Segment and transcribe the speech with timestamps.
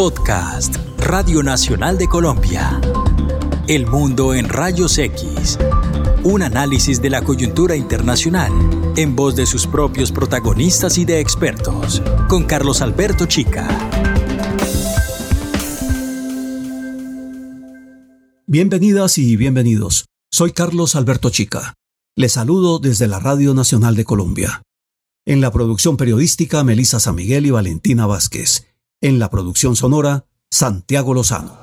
[0.00, 2.80] Podcast, Radio Nacional de Colombia.
[3.68, 5.58] El mundo en rayos X.
[6.24, 8.50] Un análisis de la coyuntura internacional
[8.96, 13.68] en voz de sus propios protagonistas y de expertos, con Carlos Alberto Chica.
[18.46, 20.06] Bienvenidas y bienvenidos.
[20.32, 21.74] Soy Carlos Alberto Chica.
[22.16, 24.62] Les saludo desde la Radio Nacional de Colombia.
[25.26, 28.69] En la producción periodística, Melisa San Miguel y Valentina Vázquez.
[29.02, 31.56] En la producción sonora, Santiago Lozano.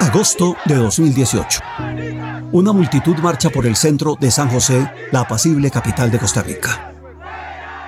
[0.00, 1.60] Agosto de 2018.
[2.52, 6.92] Una multitud marcha por el centro de San José, la apacible capital de Costa Rica.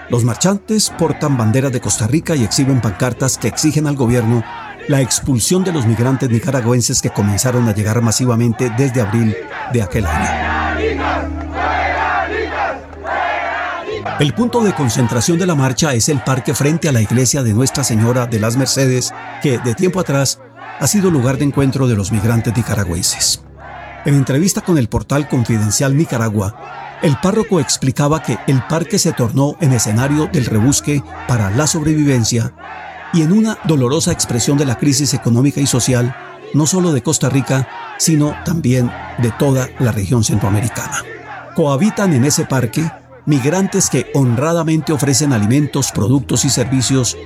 [0.09, 4.43] Los marchantes portan banderas de Costa Rica y exhiben pancartas que exigen al gobierno
[4.89, 9.37] la expulsión de los migrantes nicaragüenses que comenzaron a llegar masivamente desde abril
[9.73, 10.77] de aquel año.
[14.21, 17.53] El punto de concentración de la marcha es el parque frente a la iglesia de
[17.53, 20.39] Nuestra Señora de las Mercedes, que de tiempo atrás
[20.79, 23.43] ha sido lugar de encuentro de los migrantes nicaragüenses.
[24.05, 29.57] En entrevista con el portal Confidencial Nicaragua, el párroco explicaba que el parque se tornó
[29.61, 32.55] en escenario del rebusque para la sobrevivencia
[33.13, 36.15] y en una dolorosa expresión de la crisis económica y social,
[36.55, 41.03] no solo de Costa Rica, sino también de toda la región centroamericana.
[41.55, 42.91] Cohabitan en ese parque
[43.27, 47.17] migrantes que honradamente ofrecen alimentos, productos y servicios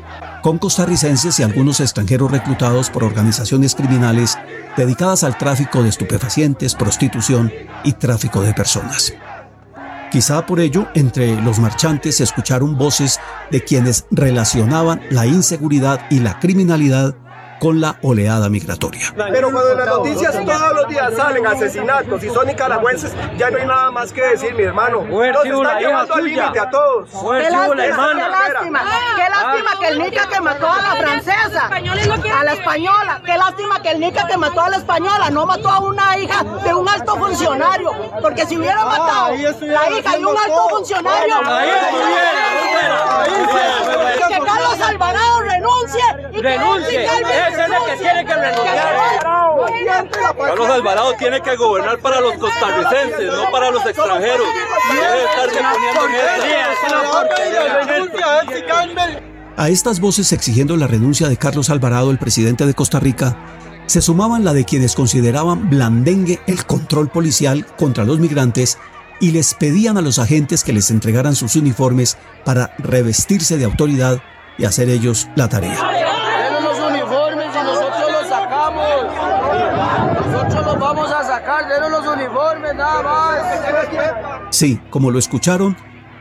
[0.43, 4.39] con costarricenses y algunos extranjeros reclutados por organizaciones criminales
[4.77, 7.53] dedicadas al tráfico de estupefacientes, prostitución
[7.85, 9.13] y tráfico de personas.
[10.11, 13.21] Quizá por ello, entre los marchantes se escucharon voces
[13.53, 17.15] de quienes relacionaban la inseguridad y la criminalidad
[17.61, 19.15] con la oleada migratoria.
[19.31, 23.59] Pero cuando en las noticias todos los días salen asesinatos y son nicaragüenses, ya no
[23.59, 25.03] hay nada más que decir, mi hermano.
[25.03, 27.09] Nos están llevando al límite a todos.
[27.11, 28.83] Qué lástima, qué lástima,
[29.17, 33.83] qué lástima que el Nica que mató a la francesa, a la española, qué lástima
[33.83, 36.89] que el Nica que mató a la española no mató a una hija de un
[36.89, 41.35] alto funcionario, porque si hubiera matado la hija de un alto funcionario,
[44.29, 45.40] que Carlos Alvarado
[45.71, 47.05] renuncie y renuncie.
[47.05, 49.21] Ese es el que tiene que renunciar.
[50.39, 54.47] Carlos Alvarado tiene que gobernar para los costarricenses, no para los extranjeros.
[59.57, 63.37] A estas voces exigiendo la renuncia de Carlos Alvarado, el presidente de Costa Rica,
[63.87, 68.79] se sumaban la de quienes consideraban blandengue el control policial contra los migrantes
[69.21, 74.23] y les pedían a los agentes que les entregaran sus uniformes para revestirse de autoridad
[74.61, 75.81] y hacer ellos la tarea.
[76.63, 80.27] los uniformes y nosotros los sacamos.
[80.27, 83.39] Nosotros los vamos a sacar, denos los uniformes, nada más.
[84.51, 85.77] Sí, como lo escucharon,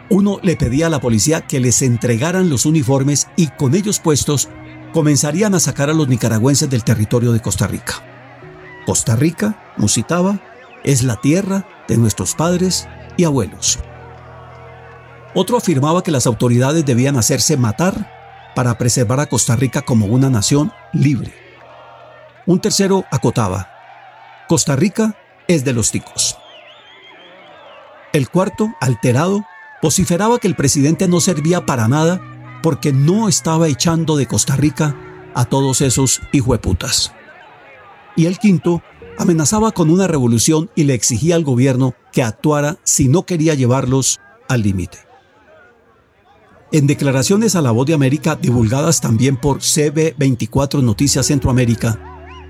[0.10, 4.48] uno le pedía a la policía que les entregaran los uniformes y con ellos puestos
[4.94, 7.96] comenzarían a sacar a los nicaragüenses del territorio de Costa Rica.
[8.86, 10.40] Costa Rica, musitaba,
[10.84, 13.80] es la tierra de nuestros padres y abuelos.
[15.36, 18.19] Otro afirmaba que las autoridades debían hacerse matar
[18.60, 21.34] para preservar a Costa Rica como una nación libre.
[22.46, 23.70] Un tercero acotaba,
[24.50, 25.16] Costa Rica
[25.48, 26.38] es de los ticos.
[28.12, 29.46] El cuarto, alterado,
[29.82, 32.20] vociferaba que el presidente no servía para nada
[32.62, 34.94] porque no estaba echando de Costa Rica
[35.36, 37.14] a todos esos hijueputas.
[38.18, 38.84] Y el quinto
[39.18, 44.20] amenazaba con una revolución y le exigía al gobierno que actuara si no quería llevarlos
[44.50, 45.09] al límite.
[46.72, 52.00] En declaraciones a la voz de América divulgadas también por CB24 Noticias Centroamérica,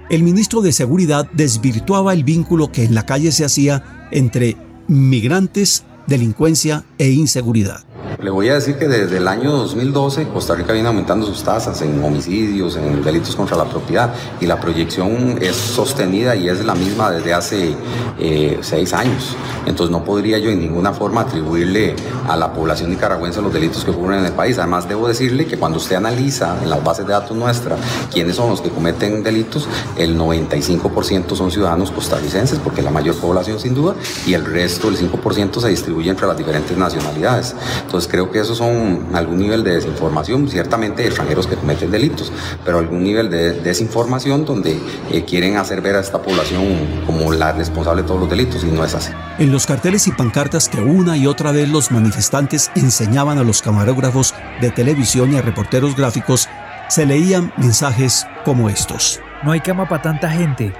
[0.09, 5.85] el ministro de Seguridad desvirtuaba el vínculo que en la calle se hacía entre migrantes,
[6.05, 7.85] delincuencia e inseguridad.
[8.21, 11.81] Le voy a decir que desde el año 2012 Costa Rica viene aumentando sus tasas
[11.81, 16.75] en homicidios, en delitos contra la propiedad y la proyección es sostenida y es la
[16.75, 17.75] misma desde hace
[18.19, 19.35] eh, seis años.
[19.65, 21.95] Entonces no podría yo en ninguna forma atribuirle
[22.27, 24.57] a la población nicaragüense los delitos que ocurren en el país.
[24.57, 27.79] Además debo decirle que cuando usted analiza en las bases de datos nuestras
[28.11, 29.67] quiénes son los que cometen delitos,
[29.97, 33.95] el 95% son ciudadanos costarricenses porque es la mayor población sin duda
[34.25, 37.55] y el resto, el 5% se distribuye entre las diferentes nacionalidades.
[37.89, 42.31] Entonces creo que esos son algún nivel de desinformación, ciertamente extranjeros que cometen delitos,
[42.63, 46.67] pero algún nivel de desinformación donde eh, quieren hacer ver a esta población
[47.07, 49.11] como la responsable de todos los delitos y no es así.
[49.39, 53.63] En los carteles y pancartas que una y otra vez los manifestantes enseñaban a los
[53.63, 56.47] camarógrafos de televisión y a reporteros gráficos,
[56.89, 59.19] se leían mensajes como estos.
[59.41, 60.73] No hay cama para tanta gente.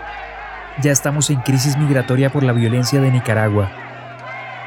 [0.83, 3.71] Ya estamos en crisis migratoria por la violencia de Nicaragua.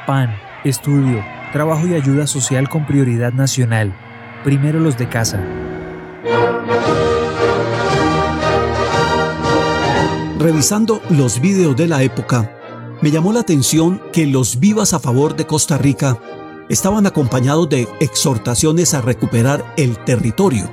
[0.05, 0.35] Pan,
[0.65, 3.95] estudio, trabajo y ayuda social con prioridad nacional.
[4.43, 5.39] Primero los de casa.
[10.39, 12.51] Revisando los vídeos de la época,
[13.01, 16.17] me llamó la atención que los vivas a favor de Costa Rica
[16.67, 20.69] estaban acompañados de exhortaciones a recuperar el territorio,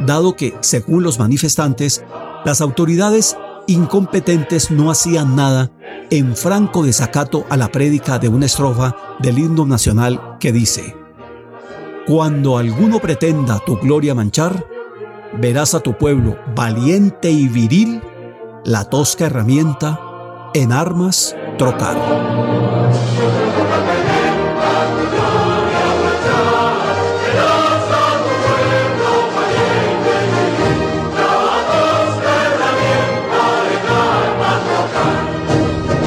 [0.00, 2.04] dado que, según los manifestantes,
[2.44, 3.36] las autoridades
[3.66, 5.70] incompetentes no hacían nada
[6.10, 10.94] en franco desacato a la prédica de una estrofa del himno nacional que dice,
[12.06, 14.66] Cuando alguno pretenda tu gloria manchar,
[15.40, 18.00] verás a tu pueblo valiente y viril,
[18.64, 20.00] la tosca herramienta
[20.54, 22.65] en armas trocar.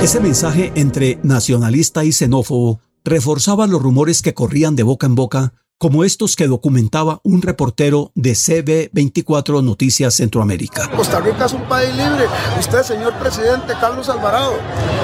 [0.01, 5.54] Ese mensaje entre nacionalista y xenófobo reforzaba los rumores que corrían de boca en boca
[5.80, 10.92] como estos que documentaba un reportero de CB24 Noticias Centroamérica.
[10.92, 12.26] Costa Rica es un país libre.
[12.60, 14.56] Usted, señor presidente Carlos Alvarado,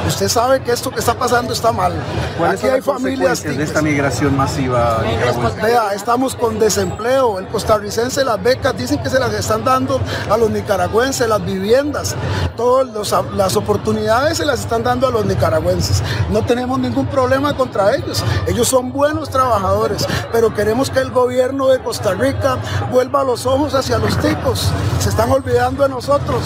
[0.06, 1.94] usted sabe que esto que está pasando está mal.
[2.46, 5.02] Aquí hay familias de esta migración masiva
[5.64, 7.40] Vea, estamos con desempleo.
[7.40, 12.16] El costarricense, las becas dicen que se las están dando a los nicaragüenses, las viviendas,
[12.58, 16.04] todas las oportunidades se las están dando a los nicaragüenses.
[16.32, 18.22] No tenemos ningún problema contra ellos.
[18.46, 22.58] Ellos son buenos trabajadores, pero que Queremos que el gobierno de Costa Rica
[22.92, 24.72] vuelva los ojos hacia los tipos.
[24.98, 26.42] Se están olvidando de nosotros.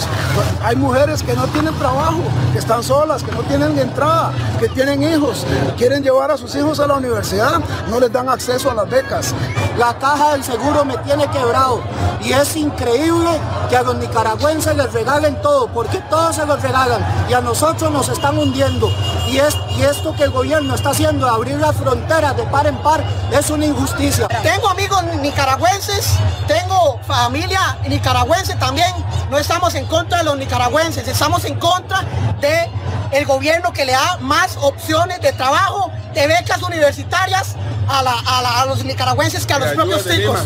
[0.62, 2.20] Hay mujeres que no tienen trabajo,
[2.52, 5.46] que están solas, que no tienen entrada, que tienen hijos,
[5.78, 9.34] quieren llevar a sus hijos a la universidad, no les dan acceso a las becas.
[9.78, 11.80] La caja del seguro me tiene quebrado
[12.22, 13.30] y es increíble
[13.70, 17.90] que a los nicaragüenses les regalen todo, porque todos se los regalan y a nosotros
[17.90, 18.90] nos están hundiendo.
[19.28, 22.76] Y, es, y esto que el gobierno está haciendo, abrir las fronteras de par en
[22.82, 23.02] par,
[23.32, 24.09] es una injusticia.
[24.42, 26.14] Tengo amigos nicaragüenses,
[26.48, 28.92] tengo familia nicaragüense también.
[29.30, 32.02] No estamos en contra de los nicaragüenses, estamos en contra
[32.40, 32.68] de
[33.12, 37.54] el gobierno que le da más opciones de trabajo, de becas universitarias
[37.88, 40.40] a, los nicaragüenses que a los propios chicos.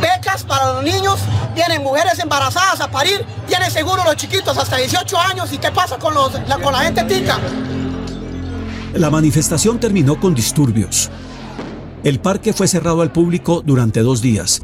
[0.00, 1.20] Becas para los niños,
[1.54, 5.52] tienen mujeres embarazadas a parir, tienen seguro los chiquitos hasta 18 años.
[5.52, 7.38] ¿Y qué pasa con, los, la, con la gente tica?
[8.94, 11.10] La manifestación terminó con disturbios.
[12.04, 14.62] El parque fue cerrado al público durante dos días.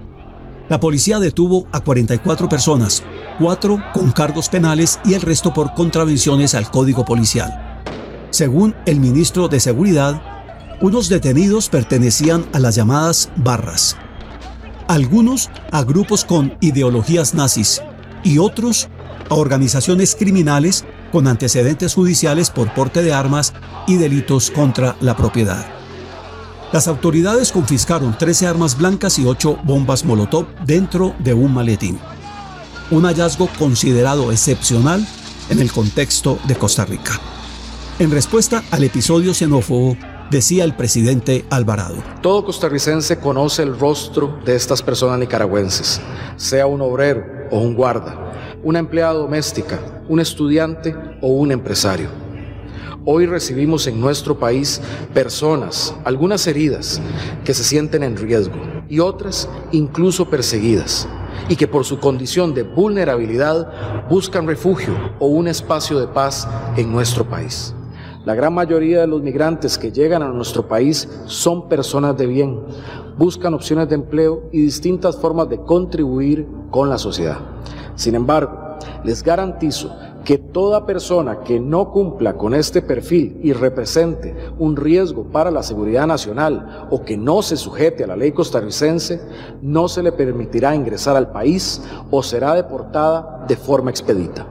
[0.69, 3.05] La policía detuvo a 44 personas,
[3.38, 7.82] cuatro con cargos penales y el resto por contravenciones al código policial.
[8.31, 10.20] Según el ministro de Seguridad,
[10.81, 13.96] unos detenidos pertenecían a las llamadas barras,
[14.88, 17.81] algunos a grupos con ideologías nazis
[18.25, 18.88] y otros
[19.31, 23.55] a organizaciones criminales con antecedentes judiciales por porte de armas
[23.87, 25.77] y delitos contra la propiedad.
[26.70, 31.99] Las autoridades confiscaron 13 armas blancas y 8 bombas Molotov dentro de un maletín.
[32.91, 35.06] Un hallazgo considerado excepcional
[35.49, 37.19] en el contexto de Costa Rica.
[37.99, 39.97] En respuesta al episodio xenófobo,
[40.31, 42.03] decía el presidente Alvarado.
[42.20, 46.03] Todo costarricense conoce el rostro de estas personas nicaragüenses,
[46.37, 48.31] sea un obrero o un guarda,
[48.62, 52.28] una empleada doméstica, un estudiante o un empresario.
[53.10, 54.82] Hoy recibimos en nuestro país
[55.15, 57.00] personas, algunas heridas,
[57.43, 61.08] que se sienten en riesgo y otras incluso perseguidas
[61.48, 66.46] y que por su condición de vulnerabilidad buscan refugio o un espacio de paz
[66.77, 67.74] en nuestro país.
[68.27, 72.60] La gran mayoría de los migrantes que llegan a nuestro país son personas de bien,
[73.17, 77.38] buscan opciones de empleo y distintas formas de contribuir con la sociedad.
[77.94, 78.69] Sin embargo,
[79.03, 79.96] les garantizo
[80.29, 85.63] que toda persona que no cumpla con este perfil y represente un riesgo para la
[85.63, 89.23] seguridad nacional o que no se sujete a la ley costarricense,
[89.63, 94.47] no se le permitirá ingresar al país o será deportada de forma expedita.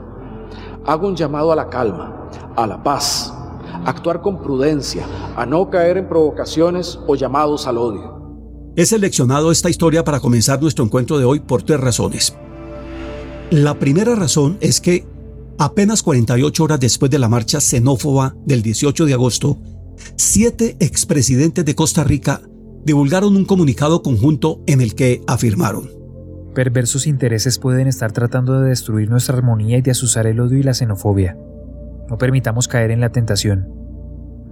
[0.84, 3.32] Hago un llamado a la calma, a la paz,
[3.72, 5.06] a actuar con prudencia,
[5.36, 8.72] a no caer en provocaciones o llamados al odio.
[8.74, 12.36] He seleccionado esta historia para comenzar nuestro encuentro de hoy por tres razones.
[13.50, 15.06] La primera razón es que
[15.60, 19.58] Apenas 48 horas después de la marcha xenófoba del 18 de agosto,
[20.14, 22.40] siete expresidentes de Costa Rica
[22.84, 25.90] divulgaron un comunicado conjunto en el que afirmaron.
[26.54, 30.62] Perversos intereses pueden estar tratando de destruir nuestra armonía y de asusar el odio y
[30.62, 31.36] la xenofobia.
[32.08, 33.68] No permitamos caer en la tentación.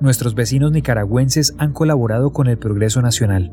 [0.00, 3.52] Nuestros vecinos nicaragüenses han colaborado con el progreso nacional.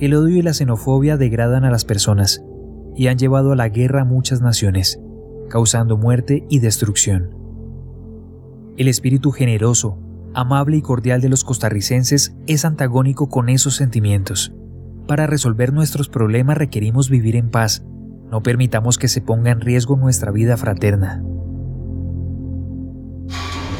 [0.00, 2.42] El odio y la xenofobia degradan a las personas
[2.96, 4.98] y han llevado a la guerra a muchas naciones
[5.52, 7.36] causando muerte y destrucción.
[8.78, 9.98] El espíritu generoso,
[10.32, 14.54] amable y cordial de los costarricenses es antagónico con esos sentimientos.
[15.06, 17.84] Para resolver nuestros problemas requerimos vivir en paz.
[18.30, 21.22] No permitamos que se ponga en riesgo nuestra vida fraterna.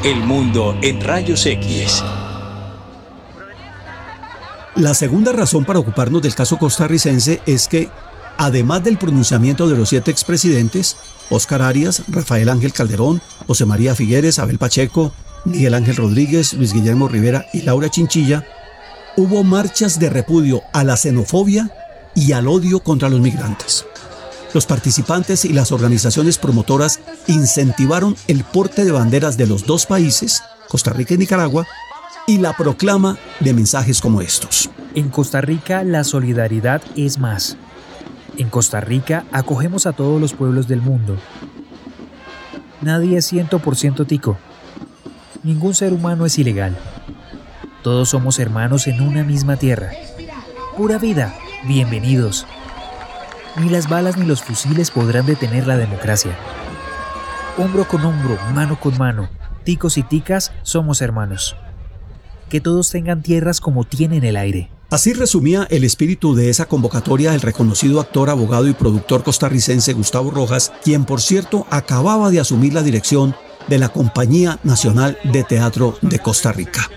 [0.03, 2.03] El mundo en rayos X.
[4.75, 7.89] La segunda razón para ocuparnos del caso costarricense es que,
[8.37, 10.97] además del pronunciamiento de los siete expresidentes,
[11.29, 15.13] Oscar Arias, Rafael Ángel Calderón, José María Figueres, Abel Pacheco,
[15.45, 18.45] Miguel Ángel Rodríguez, Luis Guillermo Rivera y Laura Chinchilla,
[19.17, 21.69] hubo marchas de repudio a la xenofobia
[22.15, 23.85] y al odio contra los migrantes.
[24.53, 30.43] Los participantes y las organizaciones promotoras incentivaron el porte de banderas de los dos países,
[30.69, 31.65] Costa Rica y Nicaragua,
[32.27, 34.69] y la proclama de mensajes como estos.
[34.95, 37.57] En Costa Rica la solidaridad es más.
[38.37, 41.17] En Costa Rica acogemos a todos los pueblos del mundo.
[42.81, 44.37] Nadie es 100% tico.
[45.43, 46.75] Ningún ser humano es ilegal.
[47.83, 49.91] Todos somos hermanos en una misma tierra.
[50.75, 51.35] Pura vida,
[51.65, 52.47] bienvenidos.
[53.57, 56.35] Ni las balas ni los fusiles podrán detener la democracia.
[57.57, 59.29] Hombro con hombro, mano con mano,
[59.63, 61.55] ticos y ticas somos hermanos.
[62.49, 64.71] Que todos tengan tierras como tienen el aire.
[64.93, 70.29] Así resumía el espíritu de esa convocatoria el reconocido actor, abogado y productor costarricense Gustavo
[70.29, 73.35] Rojas, quien por cierto acababa de asumir la dirección
[73.67, 76.91] de la Compañía Nacional de Teatro de Costa Rica.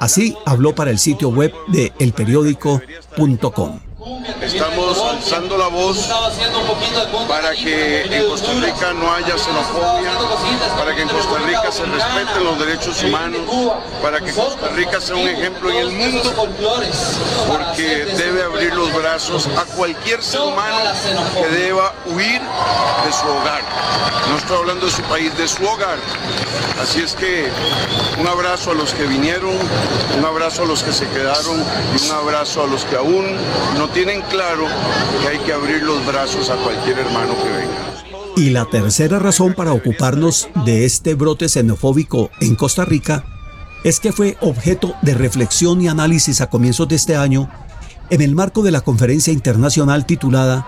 [0.00, 3.80] Así habló para el sitio web de elperiódico.com.
[4.40, 6.08] Estamos alzando la voz
[7.26, 10.12] para que en Costa Rica no haya xenofobia,
[10.78, 13.40] para que en Costa Rica se respeten los derechos humanos,
[14.00, 16.32] para que Costa Rica sea un ejemplo en el mundo,
[17.48, 20.78] porque debe abrir los brazos a cualquier ser humano
[21.34, 23.62] que deba huir de su hogar.
[24.30, 25.98] No estoy hablando de su país, de su hogar.
[26.80, 27.50] Así es que
[28.20, 29.56] un abrazo a los que vinieron,
[30.16, 31.64] un abrazo a los que se quedaron
[31.96, 33.36] y un abrazo a los que aún
[33.78, 34.66] no tienen claro
[35.22, 38.34] que hay que abrir los brazos a cualquier hermano que venga.
[38.36, 43.24] Y la tercera razón para ocuparnos de este brote xenofóbico en Costa Rica
[43.84, 47.48] es que fue objeto de reflexión y análisis a comienzos de este año
[48.10, 50.66] en el marco de la conferencia internacional titulada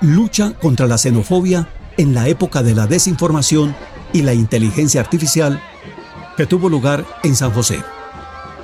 [0.00, 3.76] Lucha contra la xenofobia en la época de la desinformación
[4.12, 5.62] y la inteligencia artificial
[6.36, 7.80] que tuvo lugar en San José.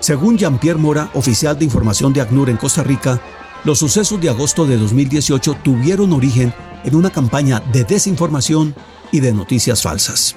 [0.00, 3.20] Según Jean-Pierre Mora, oficial de información de ACNUR en Costa Rica,
[3.66, 6.54] los sucesos de agosto de 2018 tuvieron origen
[6.84, 8.76] en una campaña de desinformación
[9.10, 10.36] y de noticias falsas.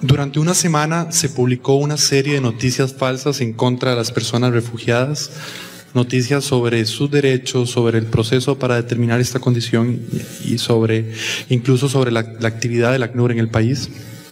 [0.00, 4.52] Durante una semana se publicó una serie de noticias falsas en contra de las personas
[4.52, 5.32] refugiadas,
[5.92, 10.00] noticias sobre sus derechos, sobre el proceso para determinar esta condición
[10.44, 11.14] y sobre
[11.48, 13.88] incluso sobre la, la actividad del ACNUR en el país.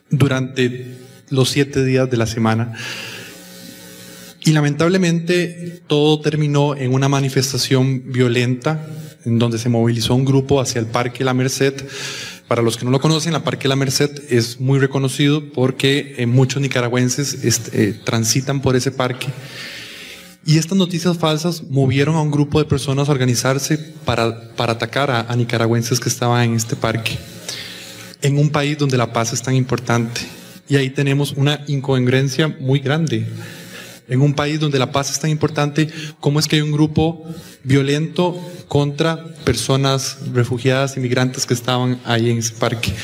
[0.08, 0.98] Durante
[1.30, 2.74] los siete días de la semana
[4.44, 8.84] y lamentablemente todo terminó en una manifestación violenta
[9.24, 11.74] en donde se movilizó un grupo hacia el Parque La Merced.
[12.48, 16.26] Para los que no lo conocen, el Parque La Merced es muy reconocido porque eh,
[16.26, 19.28] muchos nicaragüenses eh, transitan por ese parque.
[20.44, 25.08] Y estas noticias falsas movieron a un grupo de personas a organizarse para, para atacar
[25.12, 27.16] a, a nicaragüenses que estaban en este parque,
[28.22, 30.22] en un país donde la paz es tan importante.
[30.68, 33.24] Y ahí tenemos una incongruencia muy grande
[34.08, 35.88] en un país donde la paz es tan importante,
[36.20, 37.24] ¿cómo es que hay un grupo
[37.64, 38.36] violento
[38.68, 42.94] contra personas refugiadas, inmigrantes que estaban ahí en ese parque?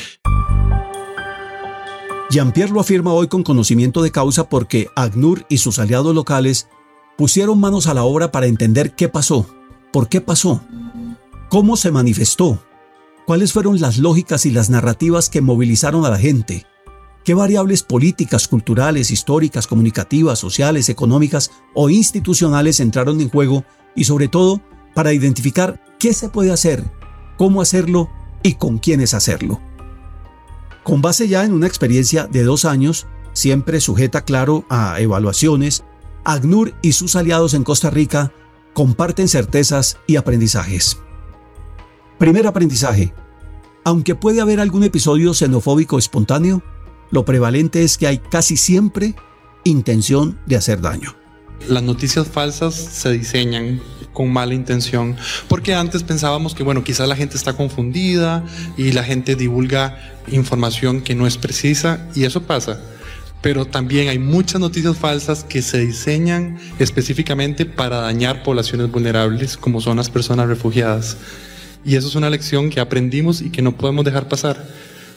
[2.29, 6.67] Jean-Pierre lo afirma hoy con conocimiento de causa porque ACNUR y sus aliados locales
[7.17, 9.47] pusieron manos a la obra para entender qué pasó,
[9.91, 10.61] por qué pasó,
[11.49, 12.63] cómo se manifestó,
[13.25, 16.67] cuáles fueron las lógicas y las narrativas que movilizaron a la gente,
[17.23, 23.65] ¿Qué variables políticas, culturales, históricas, comunicativas, sociales, económicas o institucionales entraron en juego?
[23.95, 24.61] Y sobre todo,
[24.95, 26.83] para identificar qué se puede hacer,
[27.37, 28.09] cómo hacerlo
[28.41, 29.59] y con quiénes hacerlo.
[30.83, 35.83] Con base ya en una experiencia de dos años, siempre sujeta claro a evaluaciones,
[36.23, 38.31] ACNUR y sus aliados en Costa Rica
[38.73, 40.97] comparten certezas y aprendizajes.
[42.17, 43.13] Primer aprendizaje.
[43.83, 46.61] Aunque puede haber algún episodio xenofóbico espontáneo,
[47.11, 49.15] lo prevalente es que hay casi siempre
[49.63, 51.15] intención de hacer daño.
[51.67, 53.81] Las noticias falsas se diseñan
[54.13, 55.15] con mala intención,
[55.47, 58.45] porque antes pensábamos que, bueno, quizás la gente está confundida
[58.77, 59.97] y la gente divulga
[60.31, 62.81] información que no es precisa, y eso pasa.
[63.41, 69.79] Pero también hay muchas noticias falsas que se diseñan específicamente para dañar poblaciones vulnerables, como
[69.79, 71.17] son las personas refugiadas.
[71.85, 74.67] Y eso es una lección que aprendimos y que no podemos dejar pasar.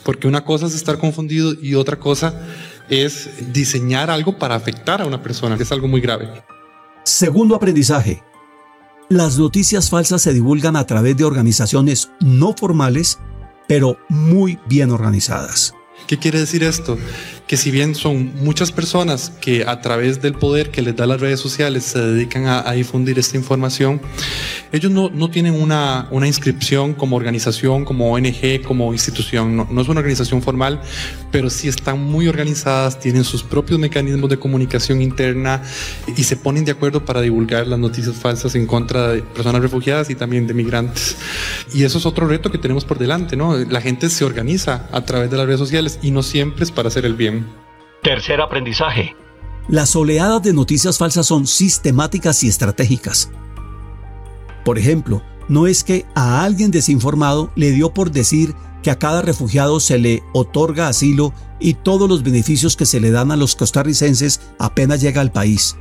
[0.05, 2.35] Porque una cosa es estar confundido y otra cosa
[2.89, 6.29] es diseñar algo para afectar a una persona, que es algo muy grave.
[7.05, 8.23] Segundo aprendizaje.
[9.09, 13.19] Las noticias falsas se divulgan a través de organizaciones no formales,
[13.69, 15.75] pero muy bien organizadas.
[16.13, 16.99] ¿Qué quiere decir esto?
[17.47, 21.23] Que si bien son muchas personas que a través del poder que les da las
[21.23, 23.99] redes sociales se dedican a, difundir esta información,
[24.73, 29.57] ellos no, no tienen una, una, inscripción como organización, como ONG, como institución.
[29.57, 30.83] No, no, es una organización formal,
[31.31, 35.63] pero sí están muy organizadas, tienen sus propios mecanismos de comunicación interna
[36.15, 40.11] y se ponen de acuerdo para divulgar las noticias falsas en contra de personas refugiadas
[40.11, 41.17] y también de migrantes.
[41.73, 43.57] Y eso es otro reto que tenemos por delante, ¿no?
[43.57, 46.89] La gente se organiza a través de las redes sociales y no siempre es para
[46.89, 47.47] hacer el bien.
[48.03, 49.17] Tercer aprendizaje.
[49.69, 53.31] Las oleadas de noticias falsas son sistemáticas y estratégicas.
[54.65, 59.23] Por ejemplo, no es que a alguien desinformado le dio por decir que a cada
[59.23, 63.55] refugiado se le otorga asilo y todos los beneficios que se le dan a los
[63.55, 65.77] costarricenses apenas llega al país.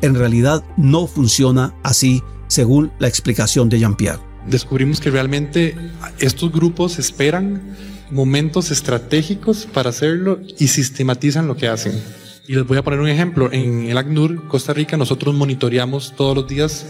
[0.00, 4.20] En realidad no funciona así, según la explicación de Jean-Pierre.
[4.46, 5.76] Descubrimos que realmente
[6.18, 7.76] estos grupos esperan
[8.10, 11.92] momentos estratégicos para hacerlo y sistematizan lo que hacen.
[12.48, 13.50] Y les voy a poner un ejemplo.
[13.52, 16.86] En el ACNUR, Costa Rica, nosotros monitoreamos todos los días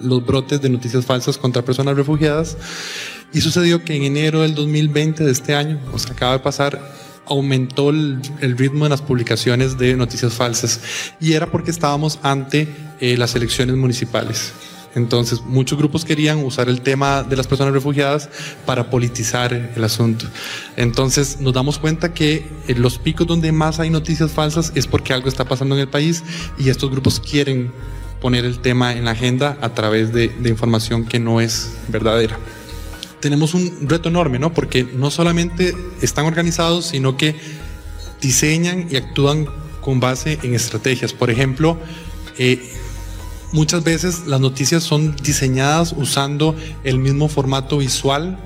[0.00, 2.56] los brotes de noticias falsas contra personas refugiadas.
[3.32, 6.80] Y sucedió que en enero del 2020 de este año, o sea, acaba de pasar,
[7.26, 10.80] aumentó el, ritmo de las publicaciones de noticias falsas.
[11.18, 12.68] Y era porque estábamos ante
[13.00, 14.52] eh, las elecciones municipales.
[14.94, 18.28] Entonces, muchos grupos querían usar el tema de las personas refugiadas
[18.66, 20.26] para politizar el asunto.
[20.76, 25.28] Entonces, nos damos cuenta que los picos donde más hay noticias falsas es porque algo
[25.28, 26.22] está pasando en el país
[26.58, 27.72] y estos grupos quieren
[28.20, 32.38] poner el tema en la agenda a través de, información que no es verdadera.
[33.20, 34.52] Tenemos un reto enorme, ¿no?
[34.52, 37.34] Porque no solamente están organizados, sino que
[38.20, 39.46] diseñan y actúan
[39.80, 41.12] con base en estrategias.
[41.12, 41.78] Por ejemplo,
[42.38, 42.72] eh,
[43.52, 48.38] muchas veces las noticias son diseñadas usando el mismo formato visual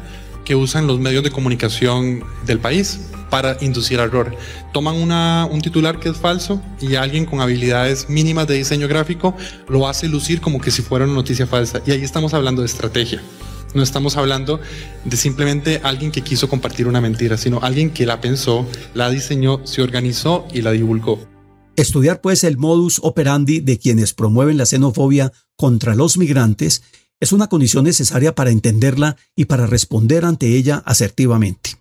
[0.45, 4.37] que usan los medios de comunicación del país para inducir error.
[4.73, 9.35] Toman una, un titular que es falso y alguien con habilidades mínimas de diseño gráfico
[9.69, 11.83] lo hace lucir como que si fuera una noticia falsa.
[11.87, 13.21] Y ahí estamos hablando de estrategia.
[13.75, 14.61] No estamos hablando
[15.05, 19.61] de simplemente alguien que quiso compartir una mentira, sino alguien que la pensó, la diseñó,
[19.65, 21.36] se organizó y la divulgó.
[21.77, 26.83] Estudiar pues el modus operandi de quienes promueven la xenofobia contra los migrantes
[27.21, 31.79] es una condición necesaria para entenderla y para responder ante ella asertivamente.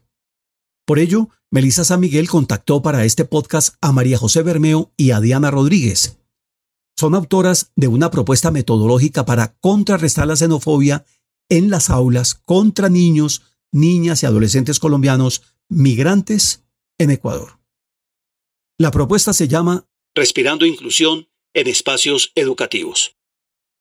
[0.85, 5.21] Por ello, Melissa San Miguel contactó para este podcast a María José Bermeo y a
[5.21, 6.17] Diana Rodríguez.
[6.97, 11.05] Son autoras de una propuesta metodológica para contrarrestar la xenofobia
[11.49, 16.63] en las aulas contra niños, niñas y adolescentes colombianos migrantes
[16.97, 17.64] en Ecuador.
[18.77, 23.15] La propuesta se llama Respirando Inclusión en Espacios Educativos.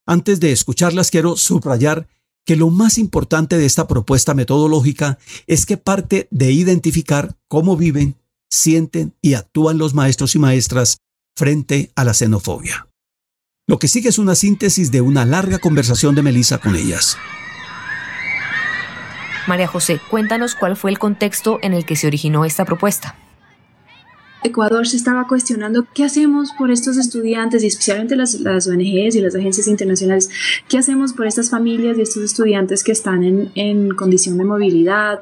[0.06, 2.06] Antes de escucharlas, quiero subrayar
[2.46, 8.14] que lo más importante de esta propuesta metodológica es que parte de identificar cómo viven,
[8.48, 10.98] sienten y actúan los maestros y maestras
[11.36, 12.86] frente a la xenofobia.
[13.66, 17.18] Lo que sigue es una síntesis de una larga conversación de Melissa con ellas.
[19.48, 23.18] María José, cuéntanos cuál fue el contexto en el que se originó esta propuesta.
[24.44, 29.20] Ecuador se estaba cuestionando qué hacemos por estos estudiantes y especialmente las, las, ONGs y
[29.20, 30.28] las agencias internacionales,
[30.68, 35.20] qué hacemos por estas familias y estos estudiantes que están en, en condición de movilidad,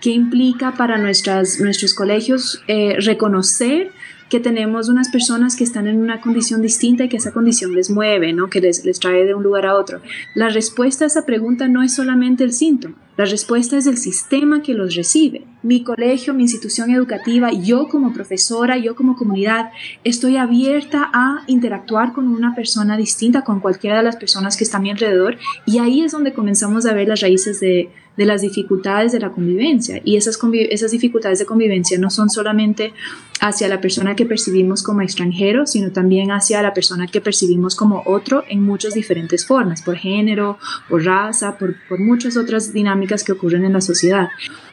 [0.00, 3.92] qué implica para nuestras, nuestros colegios eh, reconocer
[4.34, 7.88] que tenemos unas personas que están en una condición distinta y que esa condición les
[7.88, 8.50] mueve, ¿no?
[8.50, 10.00] que les, les trae de un lugar a otro.
[10.34, 14.60] La respuesta a esa pregunta no es solamente el síntoma, la respuesta es el sistema
[14.60, 15.44] que los recibe.
[15.62, 19.70] Mi colegio, mi institución educativa, yo como profesora, yo como comunidad,
[20.02, 24.80] estoy abierta a interactuar con una persona distinta, con cualquiera de las personas que están
[24.80, 28.42] a mi alrededor, y ahí es donde comenzamos a ver las raíces de, de las
[28.42, 30.00] dificultades de la convivencia.
[30.04, 30.38] Y esas,
[30.70, 32.92] esas dificultades de convivencia no son solamente
[33.40, 38.02] hacia la persona que percibimos como extranjero, sino también hacia la persona que percibimos como
[38.06, 43.32] otro en muchas diferentes formas, por género, por raza, por, por muchas otras dinámicas que
[43.32, 44.28] ocurren en la sociedad.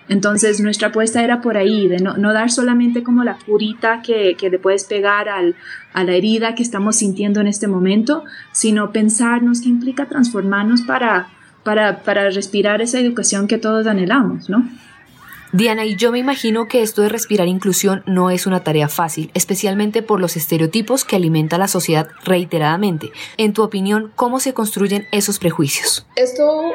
[0.08, 4.36] Entonces nuestra apuesta era por ahí, de no, no dar solamente como la curita que,
[4.38, 5.56] que le puedes pegar al,
[5.94, 11.30] a la herida que estamos sintiendo en este momento, sino pensarnos qué implica transformarnos para
[11.64, 14.68] para, para respirar esa educación que todos anhelamos, ¿no?
[15.54, 19.32] Diana, y yo me imagino que esto de respirar inclusión no es una tarea fácil,
[19.34, 23.12] especialmente por los estereotipos que alimenta la sociedad reiteradamente.
[23.36, 26.08] En tu opinión, ¿cómo se construyen esos prejuicios?
[26.16, 26.72] Esto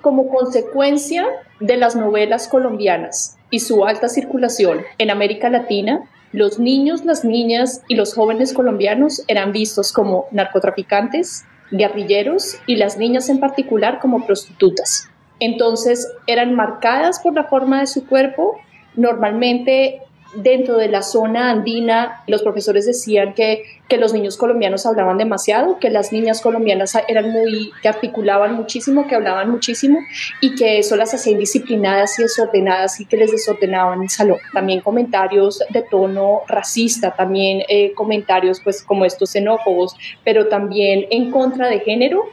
[0.00, 1.26] como consecuencia
[1.58, 7.82] de las novelas colombianas y su alta circulación en América Latina, los niños, las niñas
[7.88, 14.26] y los jóvenes colombianos eran vistos como narcotraficantes, guerrilleros y las niñas en particular como
[14.26, 15.08] prostitutas.
[15.38, 18.58] Entonces eran marcadas por la forma de su cuerpo,
[18.94, 20.02] normalmente
[20.34, 25.78] dentro de la zona andina, los profesores decían que, que, los niños colombianos hablaban demasiado,
[25.78, 29.98] que las niñas colombianas eran muy, que articulaban muchísimo, que hablaban muchísimo
[30.40, 34.38] y que eso las hacía indisciplinadas y desordenadas y que les desordenaban el salón.
[34.52, 41.30] También comentarios de tono racista, también eh, comentarios pues como estos xenófobos, pero también en
[41.30, 42.24] contra de género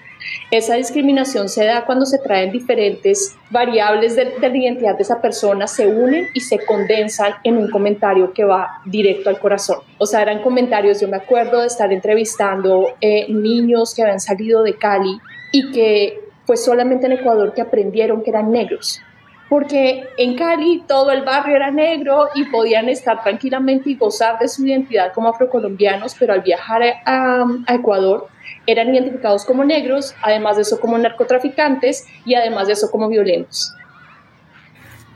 [0.52, 5.68] esa discriminación se da cuando se traen diferentes variables de, la identidad de esa persona,
[5.68, 9.80] se unen y se condensan en un comentario que va directo al corazón.
[9.98, 14.64] O sea, eran comentarios, yo me acuerdo de estar entrevistando eh, niños que habían salido
[14.64, 15.20] de Cali
[15.52, 19.02] y que fue solamente en Ecuador que aprendieron que eran negros
[19.50, 24.48] porque en Cali todo el barrio era negro y podían estar tranquilamente y gozar de
[24.48, 28.28] su identidad como afrocolombianos, pero al viajar a, Ecuador
[28.66, 33.77] eran identificados como negros, además de eso como narcotraficantes y además de eso como violentos.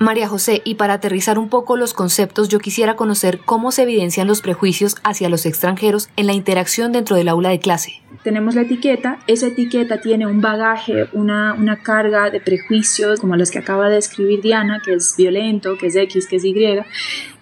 [0.01, 4.27] María José, y para aterrizar un poco los conceptos, yo quisiera conocer cómo se evidencian
[4.27, 8.01] los prejuicios hacia los extranjeros en la interacción dentro del aula de clase.
[8.23, 13.51] Tenemos la etiqueta, esa etiqueta tiene un bagaje, una, una carga de prejuicios como los
[13.51, 16.55] que acaba de escribir Diana, que es violento, que es X, que es Y,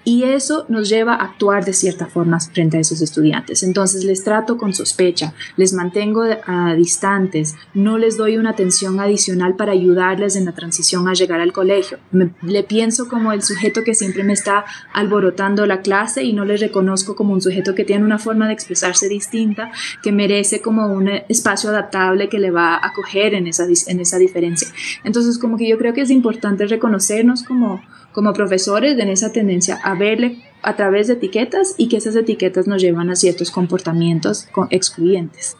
[0.10, 3.62] y eso nos lleva a actuar de cierta forma frente a esos estudiantes.
[3.62, 9.56] Entonces les trato con sospecha, les mantengo a distantes, no les doy una atención adicional
[9.56, 12.00] para ayudarles en la transición a llegar al colegio.
[12.42, 16.60] le pienso como el sujeto que siempre me está alborotando la clase y no les
[16.60, 21.08] reconozco como un sujeto que tiene una forma de expresarse distinta, que merece como un
[21.30, 24.70] espacio adaptable que le va a acoger en esa, en esa diferencia.
[25.04, 27.80] Entonces como que yo creo que es importante reconocernos como
[28.12, 32.68] como profesores en esa tendencia a verle a través de etiquetas y que esas etiquetas
[32.68, 35.56] nos llevan a ciertos comportamientos excluyentes.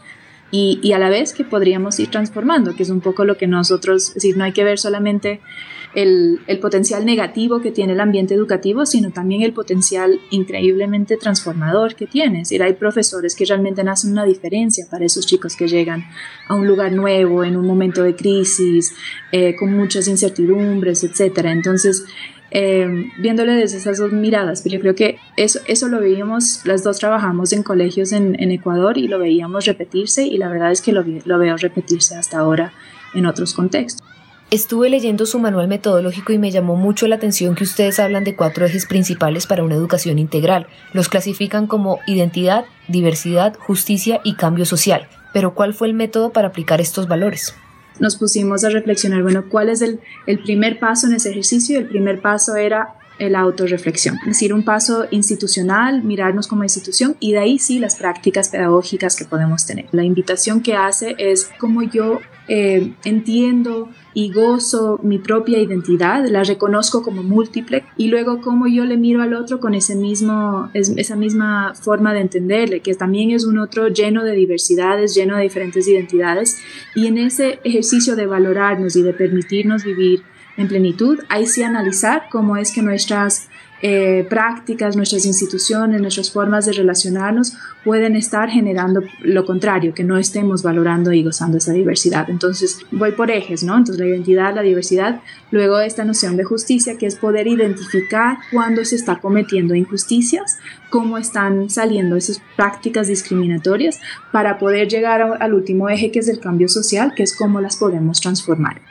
[0.52, 3.46] Y, y, a la vez que podríamos ir transformando, que es un poco lo que
[3.46, 5.42] nosotros, es decir, no hay que ver solamente
[5.94, 11.94] el, el, potencial negativo que tiene el ambiente educativo, sino también el potencial increíblemente transformador
[11.94, 12.42] que tiene.
[12.42, 16.04] Es decir, hay profesores que realmente hacen una diferencia para esos chicos que llegan
[16.48, 18.96] a un lugar nuevo, en un momento de crisis,
[19.32, 21.46] eh, con muchas incertidumbres, etc.
[21.46, 22.06] Entonces,
[22.52, 26.84] eh, viéndole desde esas dos miradas, pero yo creo que eso, eso lo veíamos, las
[26.84, 30.82] dos trabajamos en colegios en, en Ecuador y lo veíamos repetirse y la verdad es
[30.82, 32.74] que lo, lo veo repetirse hasta ahora
[33.14, 34.06] en otros contextos.
[34.52, 38.36] Estuve leyendo su manual metodológico y me llamó mucho la atención que ustedes hablan de
[38.36, 40.66] cuatro ejes principales para una educación integral.
[40.92, 45.08] Los clasifican como identidad, diversidad, justicia y cambio social.
[45.34, 47.54] Pero ¿cuál fue el método para aplicar estos valores?
[48.00, 51.80] Nos pusimos a reflexionar, bueno, ¿cuál es el, el primer paso en ese ejercicio?
[51.80, 52.96] El primer paso era
[53.28, 57.98] la autorreflexión, es decir, un paso institucional, mirarnos como institución y de ahí sí las
[57.98, 59.88] prácticas pedagógicas que podemos tener.
[59.92, 66.44] La invitación que hace es cómo yo eh, entiendo y gozo mi propia identidad, la
[66.44, 71.16] reconozco como múltiple y luego cómo yo le miro al otro con ese mismo, esa
[71.16, 75.88] misma forma de entenderle, que también es un otro lleno de diversidades, lleno de diferentes
[75.88, 76.58] identidades
[76.96, 80.24] y en ese ejercicio de valorarnos y de permitirnos vivir
[80.58, 83.48] en plenitud, ahí sí analizar cómo es que nuestras
[83.82, 87.54] eh, prácticas, nuestras instituciones, nuestras formas de relacionarnos
[87.86, 92.30] pueden estar generando lo contrario, que no estemos valorando y gozando esa diversidad.
[92.30, 93.78] Entonces, voy por ejes, ¿no?
[93.78, 98.84] Entonces, la identidad, la diversidad, luego esta noción de justicia, que es poder identificar cuándo
[98.84, 100.58] se está cometiendo injusticias,
[100.90, 104.00] cómo están saliendo esas prácticas discriminatorias
[104.34, 107.78] para poder llegar al último eje, que es el cambio social, que es cómo las
[107.78, 108.82] podemos transformar.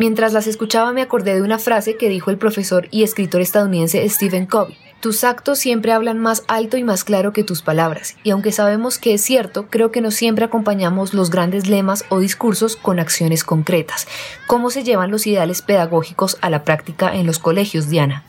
[0.00, 4.08] Mientras las escuchaba me acordé de una frase que dijo el profesor y escritor estadounidense
[4.08, 4.78] Stephen Covey.
[5.00, 8.96] Tus actos siempre hablan más alto y más claro que tus palabras, y aunque sabemos
[8.96, 13.44] que es cierto, creo que no siempre acompañamos los grandes lemas o discursos con acciones
[13.44, 14.08] concretas.
[14.46, 18.24] ¿Cómo se llevan los ideales pedagógicos a la práctica en los colegios, Diana?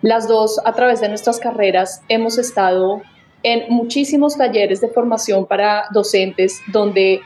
[0.00, 3.02] Las dos, a través de nuestras carreras, hemos estado
[3.42, 7.20] en muchísimos talleres de formación para docentes donde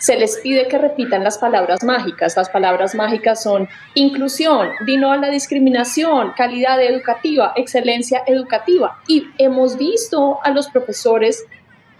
[0.00, 2.34] se les pide que repitan las palabras mágicas.
[2.36, 8.98] Las palabras mágicas son inclusión, vino a la discriminación, calidad educativa, excelencia educativa.
[9.06, 11.44] Y hemos visto a los profesores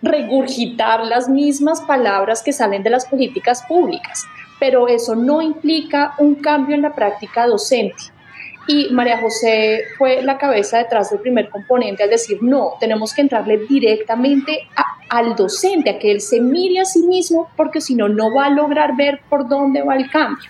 [0.03, 4.25] regurgitar las mismas palabras que salen de las políticas públicas,
[4.59, 8.03] pero eso no implica un cambio en la práctica docente.
[8.66, 13.23] Y María José fue la cabeza detrás del primer componente al decir, no, tenemos que
[13.23, 14.68] entrarle directamente
[15.09, 18.46] al docente, a que él se mire a sí mismo, porque si no, no va
[18.46, 20.49] a lograr ver por dónde va el cambio.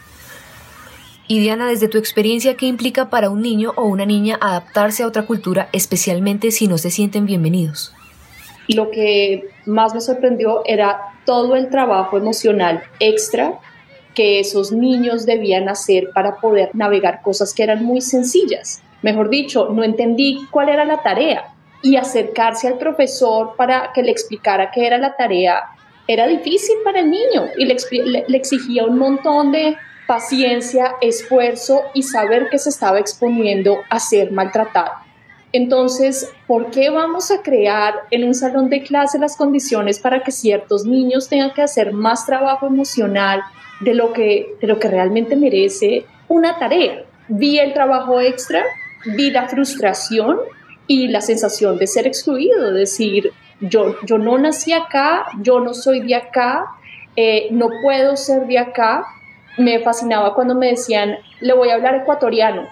[1.26, 5.06] Y Diana, desde tu experiencia, ¿qué implica para un niño o una niña adaptarse a
[5.06, 7.94] otra cultura, especialmente si no se sienten bienvenidos?
[8.66, 13.60] Lo que más me sorprendió era todo el trabajo emocional extra
[14.20, 18.82] que esos niños debían hacer para poder navegar cosas que eran muy sencillas.
[19.00, 24.10] Mejor dicho, no entendí cuál era la tarea y acercarse al profesor para que le
[24.10, 25.62] explicara qué era la tarea
[26.06, 27.76] era difícil para el niño y le,
[28.36, 34.90] exigía un montón de paciencia, esfuerzo y saber que se estaba exponiendo a ser maltratado.
[35.50, 40.30] Entonces, ¿por qué vamos a crear en un salón de clase las condiciones para que
[40.30, 43.40] ciertos niños tengan que hacer más trabajo emocional
[43.80, 47.04] de lo que, de lo que realmente merece una tarea?
[47.28, 48.64] Vi el trabajo extra,
[49.04, 50.38] vi la frustración
[50.86, 56.00] y la sensación de ser excluido, decir, yo, yo no nací acá, yo no soy
[56.00, 56.66] de acá,
[57.16, 59.04] eh, no puedo ser de acá,
[59.58, 62.66] me fascinaba cuando me decían, le voy a hablar ecuatoriano.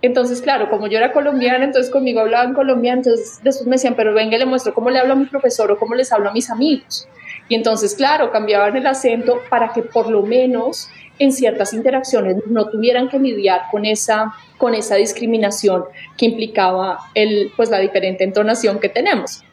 [0.00, 4.12] Entonces, claro, como yo era colombiana, entonces conmigo hablaban colombiano, entonces después me decían, pero
[4.12, 6.50] venga, le muestro cómo le hablo a mi profesor o cómo les hablo a mis
[6.50, 7.08] amigos.
[7.52, 10.88] Y entonces, claro, cambiaban el acento para que por lo menos
[11.18, 15.84] en ciertas interacciones no tuvieran que lidiar con esa, con esa discriminación
[16.16, 19.44] que implicaba el, pues, la diferente entonación que tenemos.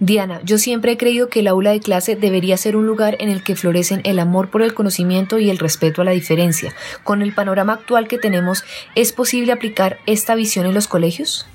[0.00, 3.28] Diana, yo siempre he creído que el aula de clase debería ser un lugar en
[3.28, 6.74] el que florecen el amor por el conocimiento y el respeto a la diferencia.
[7.04, 8.64] Con el panorama actual que tenemos,
[8.96, 11.46] ¿es posible aplicar esta visión en los colegios?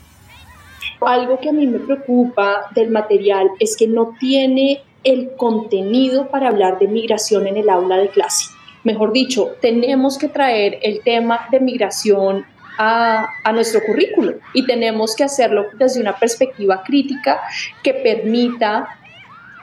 [1.01, 6.49] Algo que a mí me preocupa del material es que no tiene el contenido para
[6.49, 8.45] hablar de migración en el aula de clase.
[8.83, 12.45] Mejor dicho, tenemos que traer el tema de migración
[12.77, 17.41] a, nuestro currículo y tenemos que hacerlo desde una perspectiva crítica
[17.83, 18.87] que permita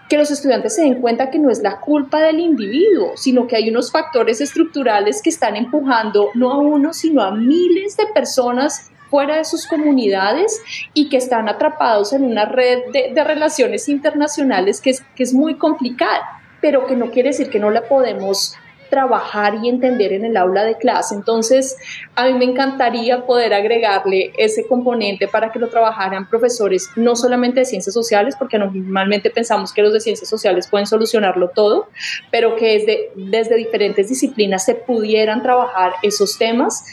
[0.08, 3.56] que los estudiantes se den cuenta que no es la culpa del individuo, sino que
[3.56, 8.90] hay unos factores estructurales que están empujando no a uno, sino a miles de personas
[9.10, 10.60] fuera de sus comunidades
[10.92, 15.56] y que están atrapados en una red de, relaciones internacionales que es, que es muy
[15.56, 18.56] complicada, pero que no quiere decir que no la podemos
[18.94, 21.16] trabajar y entender en el aula de clase.
[21.16, 21.76] Entonces,
[22.14, 27.60] a mí me encantaría poder agregarle ese componente para que lo trabajaran profesores no solamente
[27.60, 31.88] de ciencias sociales, porque normalmente pensamos que los de ciencias sociales pueden solucionarlo todo,
[32.30, 36.84] pero que desde, desde diferentes disciplinas se pudieran trabajar esos temas.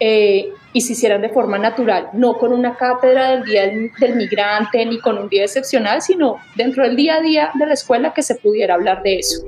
[0.00, 4.84] Eh, y se hicieran de forma natural, no con una cátedra del Día del, Migrante
[4.84, 8.22] ni con un día excepcional, sino dentro del día a día de la escuela que
[8.22, 9.44] se pudiera hablar de eso.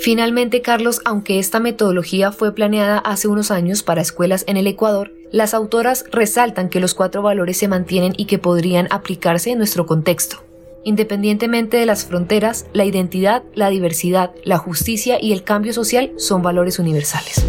[0.00, 5.12] Finalmente, Carlos, aunque esta metodología fue planeada hace unos años para escuelas en el Ecuador,
[5.30, 9.86] las autoras resaltan que los cuatro valores se mantienen y que podrían aplicarse en nuestro
[9.86, 10.42] contexto.
[10.82, 16.42] Independientemente de las fronteras, la identidad, la diversidad, la justicia y el cambio social son
[16.42, 17.44] valores universales.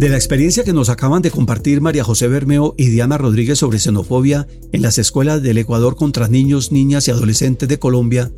[0.00, 3.78] De la experiencia que nos acaban de compartir María José Bermeo y Diana Rodríguez sobre
[3.78, 8.32] xenofobia en las escuelas del Ecuador contra niños, niñas y adolescentes de Colombia,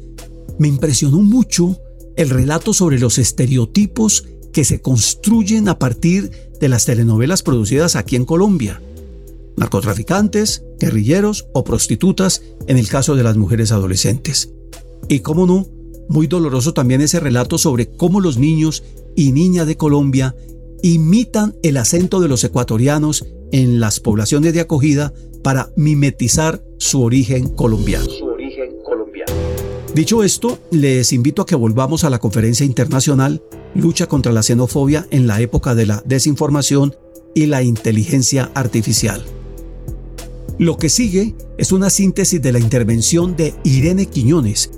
[0.59, 1.79] me impresionó mucho
[2.17, 8.17] el relato sobre los estereotipos que se construyen a partir de las telenovelas producidas aquí
[8.17, 8.83] en Colombia.
[9.57, 14.53] Narcotraficantes, guerrilleros o prostitutas en el caso de las mujeres adolescentes.
[15.09, 15.69] Y cómo no,
[16.09, 18.83] muy doloroso también ese relato sobre cómo los niños
[19.15, 20.35] y niñas de Colombia
[20.83, 27.49] imitan el acento de los ecuatorianos en las poblaciones de acogida para mimetizar su origen
[27.49, 28.07] colombiano.
[29.95, 33.43] Dicho esto, les invito a que volvamos a la conferencia internacional
[33.75, 36.95] Lucha contra la xenofobia en la época de la desinformación
[37.35, 39.23] y la inteligencia artificial.
[40.59, 44.71] Lo que sigue es una síntesis de la intervención de Irene Quiñones.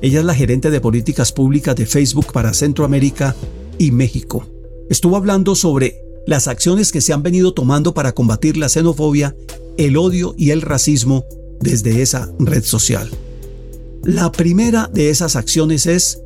[0.00, 3.36] Ella es la gerente de políticas públicas de Facebook para Centroamérica
[3.78, 4.46] y México.
[4.90, 9.36] Estuvo hablando sobre las acciones que se han venido tomando para combatir la xenofobia,
[9.76, 11.24] el odio y el racismo
[11.60, 13.10] desde esa red social.
[14.02, 16.20] La primera de esas acciones es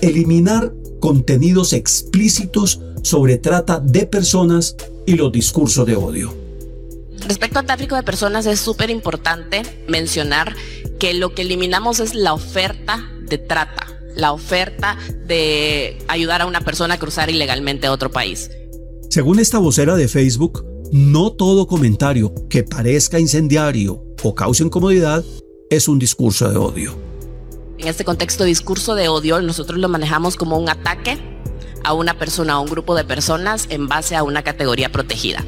[0.00, 6.34] eliminar contenidos explícitos sobre trata de personas y los discursos de odio.
[7.26, 10.54] Respecto al tráfico de personas es súper importante mencionar
[10.98, 16.62] que lo que eliminamos es la oferta de trata, la oferta de ayudar a una
[16.62, 18.50] persona a cruzar ilegalmente a otro país.
[19.10, 25.24] Según esta vocera de Facebook, no todo comentario que parezca incendiario o cause incomodidad
[25.70, 26.98] es un discurso de odio.
[27.78, 31.18] En este contexto, discurso de odio, nosotros lo manejamos como un ataque
[31.84, 35.44] a una persona, a un grupo de personas en base a una categoría protegida.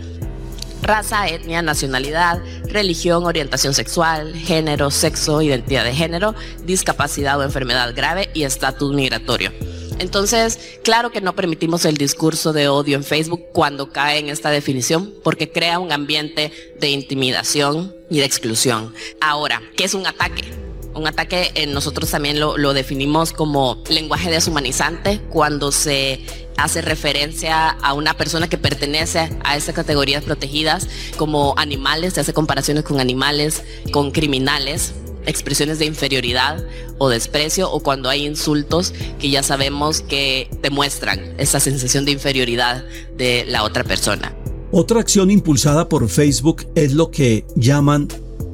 [0.82, 8.30] Raza, etnia, nacionalidad, religión, orientación sexual, género, sexo, identidad de género, discapacidad o enfermedad grave
[8.34, 9.52] y estatus migratorio.
[9.98, 14.50] Entonces, claro que no permitimos el discurso de odio en Facebook cuando cae en esta
[14.50, 18.94] definición, porque crea un ambiente de intimidación y de exclusión.
[19.20, 20.67] Ahora, ¿qué es un ataque?
[20.98, 26.20] Un ataque eh, nosotros también lo, lo definimos como lenguaje deshumanizante cuando se
[26.56, 32.32] hace referencia a una persona que pertenece a esas categorías protegidas como animales, se hace
[32.32, 34.92] comparaciones con animales, con criminales,
[35.24, 36.64] expresiones de inferioridad
[36.98, 42.84] o desprecio o cuando hay insultos que ya sabemos que demuestran esa sensación de inferioridad
[43.16, 44.34] de la otra persona.
[44.72, 48.08] Otra acción impulsada por Facebook es lo que llaman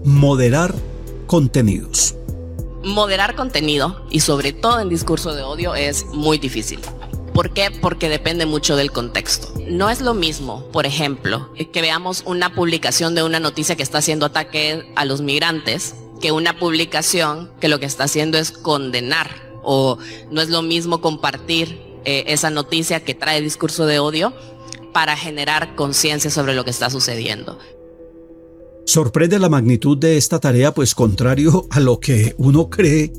[0.05, 0.75] moderar
[1.27, 2.17] contenidos.
[2.85, 6.81] Moderar contenido y sobre todo en discurso de odio es muy difícil.
[7.33, 7.71] ¿Por qué?
[7.71, 9.53] Porque depende mucho del contexto.
[9.67, 13.99] No es lo mismo, por ejemplo, que veamos una publicación de una noticia que está
[13.99, 19.31] haciendo ataque a los migrantes que una publicación que lo que está haciendo es condenar
[19.63, 19.99] o
[20.31, 24.33] no es lo mismo compartir eh, esa noticia que trae discurso de odio
[24.93, 27.59] para generar conciencia sobre lo que está sucediendo.
[28.87, 33.13] Sorprende la magnitud de esta tarea, pues contrario a lo que uno cree,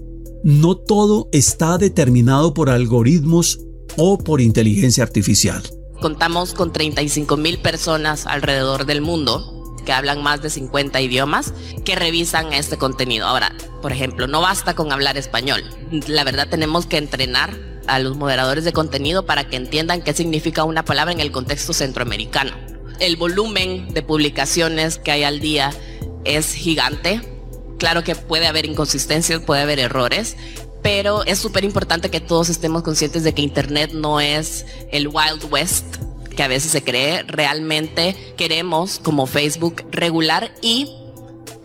[0.44, 3.60] no todo está determinado por algoritmos
[3.98, 5.64] o por inteligencia artificial.
[6.00, 11.96] Contamos con 35 mil personas alrededor del mundo que hablan más de 50 idiomas que
[11.96, 13.26] revisan este contenido.
[13.26, 15.64] Ahora, por ejemplo, no basta con hablar español.
[16.08, 20.64] La verdad tenemos que entrenar a los moderadores de contenido para que entiendan qué significa
[20.64, 22.65] una palabra en el contexto centroamericano.
[23.00, 25.72] El volumen de publicaciones que hay al día
[26.24, 27.22] es gigante.
[27.78, 30.38] Claro que puede haber inconsistencias, puede haber errores,
[30.82, 35.52] pero es súper importante que todos estemos conscientes de que Internet no es el Wild
[35.52, 35.98] West
[36.36, 40.92] que a veces se cree, realmente queremos como Facebook regular y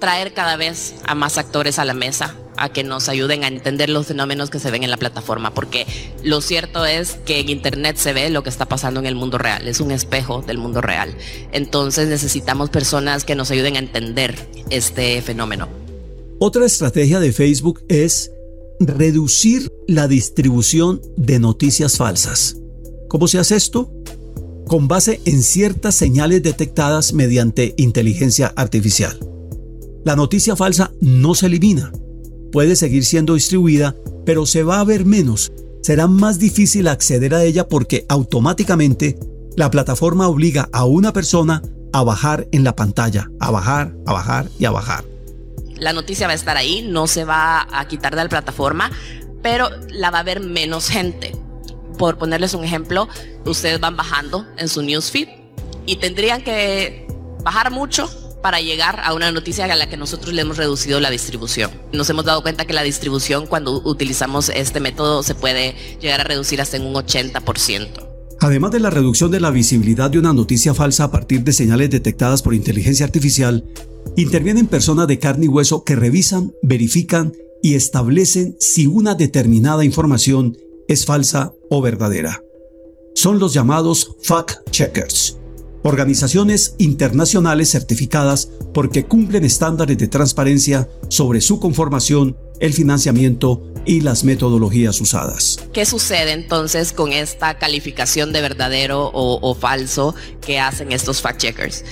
[0.01, 3.89] traer cada vez a más actores a la mesa a que nos ayuden a entender
[3.89, 5.87] los fenómenos que se ven en la plataforma, porque
[6.23, 9.39] lo cierto es que en Internet se ve lo que está pasando en el mundo
[9.39, 11.15] real, es un espejo del mundo real.
[11.53, 14.35] Entonces necesitamos personas que nos ayuden a entender
[14.69, 15.69] este fenómeno.
[16.39, 18.33] Otra estrategia de Facebook es
[18.79, 22.57] reducir la distribución de noticias falsas.
[23.09, 23.93] ¿Cómo se hace esto?
[24.71, 29.19] con base en ciertas señales detectadas mediante inteligencia artificial.
[30.05, 31.93] La noticia falsa no se elimina,
[32.53, 35.53] puede seguir siendo distribuida, pero se va a ver menos.
[35.83, 39.19] Será más difícil acceder a ella porque automáticamente
[39.57, 44.49] la plataforma obliga a una persona a bajar en la pantalla, a bajar, a bajar
[44.59, 45.05] y a bajar.
[45.77, 48.91] La noticia va a estar ahí, no se va a quitar de la plataforma,
[49.43, 51.33] pero la va a ver menos gente
[51.99, 53.09] por ponerles un ejemplo,
[53.45, 55.29] ustedes van bajando en su newsfeed
[55.85, 57.07] y tendrían que
[57.43, 58.09] bajar mucho
[58.43, 61.71] para llegar a una noticia a la que nosotros le hemos reducido la distribución.
[61.93, 66.25] Nos hemos dado cuenta que la distribución cuando utilizamos este método se puede llegar a
[66.25, 68.09] reducir hasta en un 80%.
[68.41, 71.91] Además de la reducción de la visibilidad de una noticia falsa a partir de señales
[71.91, 73.65] detectadas por inteligencia artificial,
[74.17, 80.57] intervienen personas de carne y hueso que revisan, verifican y establecen si una determinada información
[80.89, 82.43] es falsa o verdadera.
[83.15, 85.37] Son los llamados fact-checkers,
[85.83, 94.25] organizaciones internacionales certificadas porque cumplen estándares de transparencia sobre su conformación, el financiamiento y las
[94.25, 95.59] metodologías usadas.
[95.73, 101.85] ¿Qué sucede entonces con esta calificación de verdadero o, falso que hacen estos fact-checkers?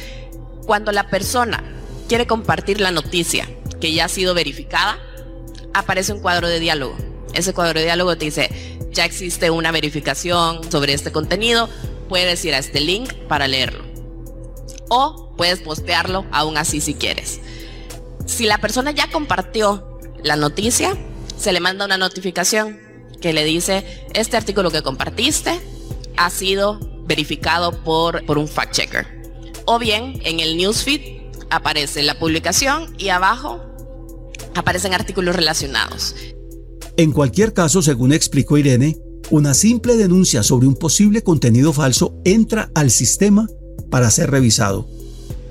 [0.66, 1.64] Cuando la persona
[2.08, 3.48] quiere compartir la noticia
[3.80, 4.98] que ya ha sido verificada,
[5.72, 6.96] aparece un cuadro de diálogo.
[7.32, 8.50] Ese cuadro de diálogo te dice,
[8.92, 11.68] ya existe una verificación sobre este contenido,
[12.08, 13.84] puedes ir a este link para leerlo.
[14.88, 17.40] O puedes postearlo aún así si quieres.
[18.26, 20.96] Si la persona ya compartió la noticia,
[21.38, 22.80] se le manda una notificación
[23.20, 25.60] que le dice, este artículo que compartiste
[26.16, 29.06] ha sido verificado por, por un fact checker.
[29.64, 31.18] O bien en el newsfeed
[31.50, 33.60] aparece la publicación y abajo
[34.54, 36.14] aparecen artículos relacionados.
[36.96, 38.96] En cualquier caso, según explicó Irene,
[39.30, 43.46] una simple denuncia sobre un posible contenido falso entra al sistema
[43.90, 44.88] para ser revisado.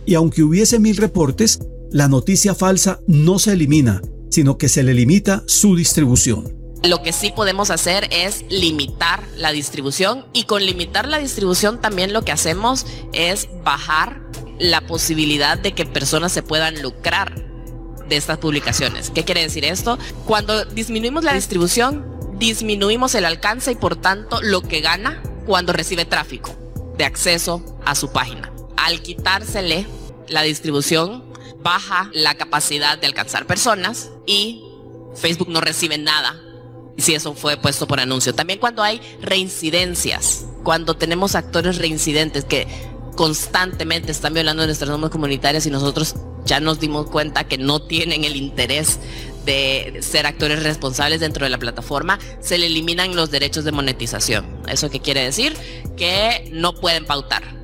[0.06, 1.60] Y aunque hubiese mil reportes,
[1.92, 6.56] la noticia falsa no se elimina, sino que se le limita su distribución.
[6.84, 12.14] Lo que sí podemos hacer es limitar la distribución y con limitar la distribución también
[12.14, 14.22] lo que hacemos es bajar
[14.60, 17.46] la posibilidad de que personas se puedan lucrar
[18.10, 19.12] de estas publicaciones.
[19.12, 19.98] ¿Qué quiere decir esto?
[20.26, 26.06] Cuando disminuimos la distribución, disminuimos el alcance y por tanto lo que gana cuando recibe
[26.06, 26.56] tráfico
[26.98, 28.52] de acceso a su página.
[28.76, 29.88] Al quitársele
[30.28, 31.24] la distribución,
[31.60, 34.64] baja la capacidad de alcanzar personas y
[35.16, 36.40] Facebook no recibe nada
[36.98, 38.34] si eso fue puesto por anuncio.
[38.34, 42.68] También cuando hay reincidencias, cuando tenemos actores reincidentes que
[43.16, 46.16] constantemente están violando nuestras normas comunitarias y nosotros
[46.46, 49.00] ya nos dimos cuenta que no tienen el interés
[49.48, 54.46] de ser actores responsables dentro de la plataforma, se le eliminan los derechos de monetización.
[54.68, 55.56] ¿Eso qué quiere decir?
[55.96, 57.56] Que no pueden pautar.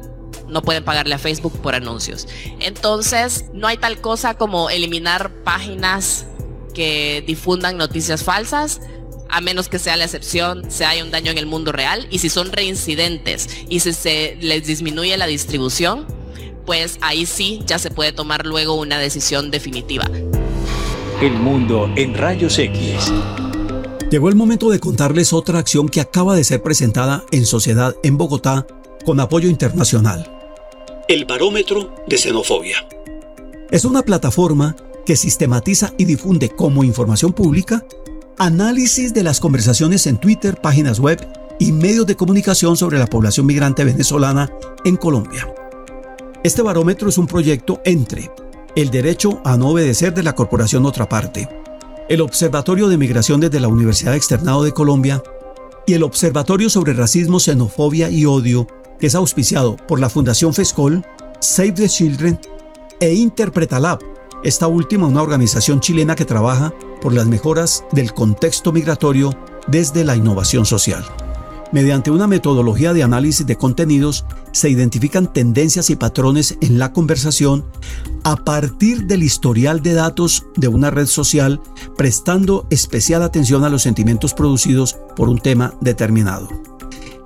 [0.48, 2.28] No pueden pagarle a Facebook por anuncios.
[2.60, 6.26] Entonces, no hay tal cosa como eliminar páginas
[6.74, 8.80] que difundan noticias falsas,
[9.30, 12.08] a menos que sea la excepción, se haya un daño en el mundo real.
[12.12, 16.08] Y si son reincidentes y si se les disminuye la distribución,
[16.66, 20.06] pues ahí sí ya se puede tomar luego una decisión definitiva.
[21.24, 23.14] El mundo en rayos X.
[24.12, 28.18] Llegó el momento de contarles otra acción que acaba de ser presentada en Sociedad en
[28.18, 28.68] Bogotá
[29.06, 30.30] con apoyo internacional.
[31.08, 32.86] El Barómetro de Xenofobia.
[33.72, 37.86] Es una plataforma que sistematiza y difunde como información pública
[38.38, 41.26] análisis de las conversaciones en Twitter, páginas web
[41.58, 44.52] y medios de comunicación sobre la población migrante venezolana
[44.84, 45.48] en Colombia.
[46.44, 48.30] Este barómetro es un proyecto entre
[48.76, 51.48] el derecho a no obedecer de la Corporación Otra Parte,
[52.10, 55.22] el Observatorio de Migraciones de la Universidad Externado de Colombia
[55.86, 58.68] y el Observatorio sobre Racismo, Xenofobia y Odio,
[59.00, 61.06] que es auspiciado por la Fundación FESCOL,
[61.40, 62.40] Save the Children
[63.00, 64.00] e Interpretalab,
[64.44, 70.16] esta última una organización chilena que trabaja por las mejoras del contexto migratorio desde la
[70.16, 71.06] innovación social.
[71.74, 77.66] Mediante una metodología de análisis de contenidos se identifican tendencias y patrones en la conversación
[78.24, 81.60] a partir del historial de datos de una red social,
[81.98, 86.48] prestando especial atención a los sentimientos producidos por un tema determinado.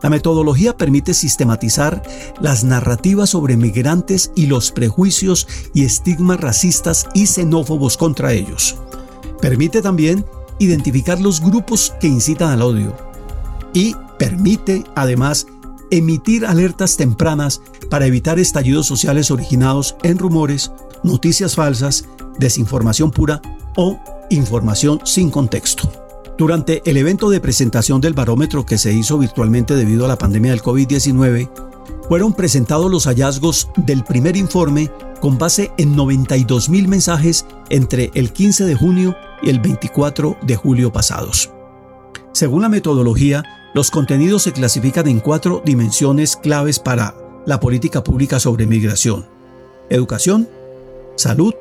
[0.01, 2.01] La metodología permite sistematizar
[2.39, 8.77] las narrativas sobre migrantes y los prejuicios y estigmas racistas y xenófobos contra ellos.
[9.41, 10.25] Permite también
[10.57, 12.95] identificar los grupos que incitan al odio
[13.73, 15.47] y permite además
[15.91, 20.71] emitir alertas tempranas para evitar estallidos sociales originados en rumores,
[21.03, 22.05] noticias falsas,
[22.39, 23.41] desinformación pura
[23.75, 23.99] o
[24.29, 25.91] información sin contexto.
[26.37, 30.51] Durante el evento de presentación del barómetro que se hizo virtualmente debido a la pandemia
[30.51, 31.49] del COVID-19,
[32.07, 38.31] fueron presentados los hallazgos del primer informe con base en 92 mil mensajes entre el
[38.31, 41.51] 15 de junio y el 24 de julio pasados.
[42.33, 43.43] Según la metodología,
[43.73, 47.15] los contenidos se clasifican en cuatro dimensiones claves para
[47.45, 49.25] la política pública sobre migración.
[49.89, 50.49] Educación,
[51.15, 51.53] salud,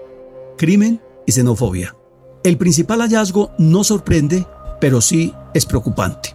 [0.56, 1.96] crimen y xenofobia.
[2.42, 4.46] El principal hallazgo no sorprende,
[4.80, 6.34] pero sí es preocupante.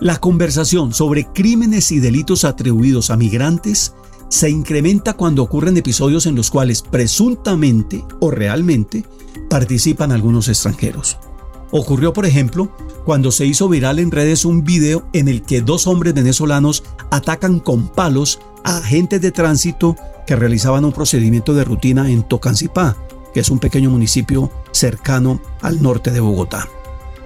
[0.00, 3.94] La conversación sobre crímenes y delitos atribuidos a migrantes
[4.28, 9.04] se incrementa cuando ocurren episodios en los cuales presuntamente o realmente
[9.48, 11.18] participan algunos extranjeros.
[11.70, 12.70] Ocurrió, por ejemplo,
[13.04, 17.60] cuando se hizo viral en redes un video en el que dos hombres venezolanos atacan
[17.60, 19.96] con palos a agentes de tránsito
[20.26, 22.96] que realizaban un procedimiento de rutina en Tocancipá,
[23.32, 26.68] que es un pequeño municipio cercano al norte de Bogotá.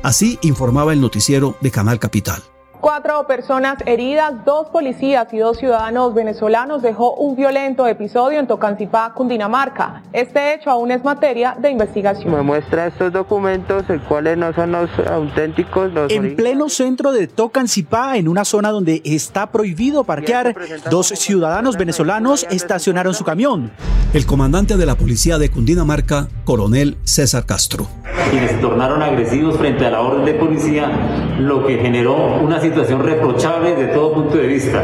[0.03, 2.43] Así informaba el noticiero de Canal Capital.
[2.83, 9.13] Cuatro personas heridas, dos policías y dos ciudadanos venezolanos dejó un violento episodio en Tocancipá,
[9.15, 10.03] Cundinamarca.
[10.13, 12.35] Este hecho aún es materia de investigación.
[12.35, 15.93] Me muestra estos documentos, el cuales no son los auténticos.
[16.09, 20.53] en pleno centro de Tocancipá, en una zona donde está prohibido parquear,
[20.91, 23.71] dos ciudadanos venezolanos estacionaron su camión.
[24.13, 27.87] El comandante de la policía de Cundinamarca, coronel César Castro.
[28.31, 30.91] Quienes se tornaron agresivos frente a la orden de policía,
[31.39, 34.83] lo que generó una situación situación reprochable de todo punto de vista,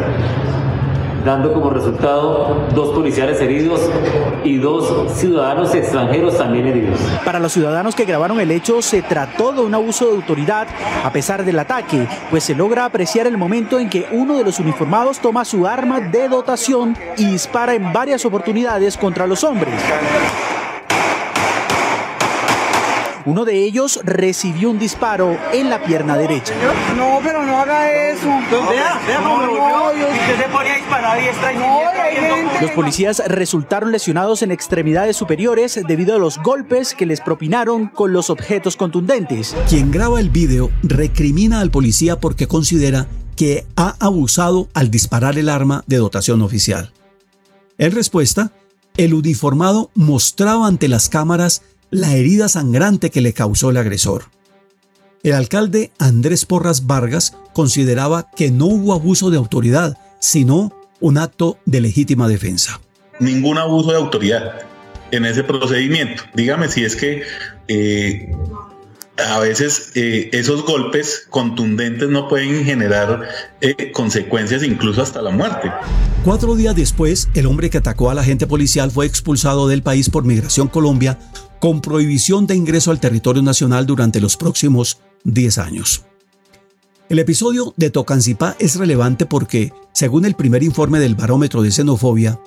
[1.24, 3.80] dando como resultado dos policiales heridos
[4.44, 6.98] y dos ciudadanos extranjeros también heridos.
[7.24, 10.68] Para los ciudadanos que grabaron el hecho, se trató de un abuso de autoridad
[11.02, 14.60] a pesar del ataque, pues se logra apreciar el momento en que uno de los
[14.60, 19.74] uniformados toma su arma de dotación y dispara en varias oportunidades contra los hombres.
[23.28, 26.54] Uno de ellos recibió un disparo en la pierna derecha.
[26.96, 28.26] No, pero no haga eso.
[28.70, 35.14] Vea, vea cómo no, se ponía a disparar y Los policías resultaron lesionados en extremidades
[35.14, 39.54] superiores debido a los golpes que les propinaron con los objetos contundentes.
[39.68, 45.50] Quien graba el video recrimina al policía porque considera que ha abusado al disparar el
[45.50, 46.94] arma de dotación oficial.
[47.76, 48.52] En respuesta,
[48.96, 51.60] el uniformado mostraba ante las cámaras
[51.90, 54.24] la herida sangrante que le causó el agresor.
[55.22, 61.58] El alcalde Andrés Porras Vargas consideraba que no hubo abuso de autoridad, sino un acto
[61.64, 62.80] de legítima defensa.
[63.20, 64.60] Ningún abuso de autoridad
[65.10, 66.22] en ese procedimiento.
[66.34, 67.22] Dígame si es que
[67.66, 68.30] eh,
[69.16, 73.28] a veces eh, esos golpes contundentes no pueden generar
[73.60, 75.72] eh, consecuencias incluso hasta la muerte.
[76.24, 80.10] Cuatro días después, el hombre que atacó a la agente policial fue expulsado del país
[80.10, 81.18] por Migración Colombia
[81.60, 86.04] con prohibición de ingreso al territorio nacional durante los próximos 10 años.
[87.08, 92.38] El episodio de Tocancipá es relevante porque, según el primer informe del Barómetro de Xenofobia,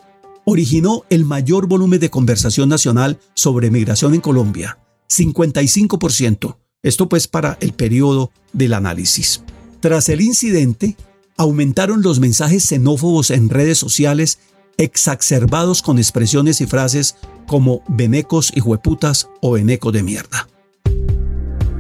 [0.46, 4.78] originó el mayor volumen de conversación nacional sobre migración en Colombia,
[5.10, 6.58] 55%.
[6.84, 9.44] Esto pues para el periodo del análisis.
[9.80, 10.96] Tras el incidente,
[11.38, 14.40] aumentaron los mensajes xenófobos en redes sociales
[14.82, 17.16] exacerbados con expresiones y frases
[17.48, 20.48] como venecos y jueputas o veneco de mierda.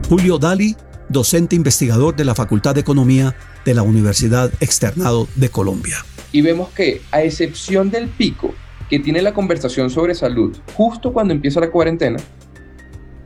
[0.07, 0.75] Julio Dali
[1.11, 3.35] docente investigador de la Facultad de Economía
[3.65, 5.97] de la Universidad Externado de Colombia.
[6.31, 8.53] Y vemos que, a excepción del pico
[8.89, 12.17] que tiene la conversación sobre salud justo cuando empieza la cuarentena,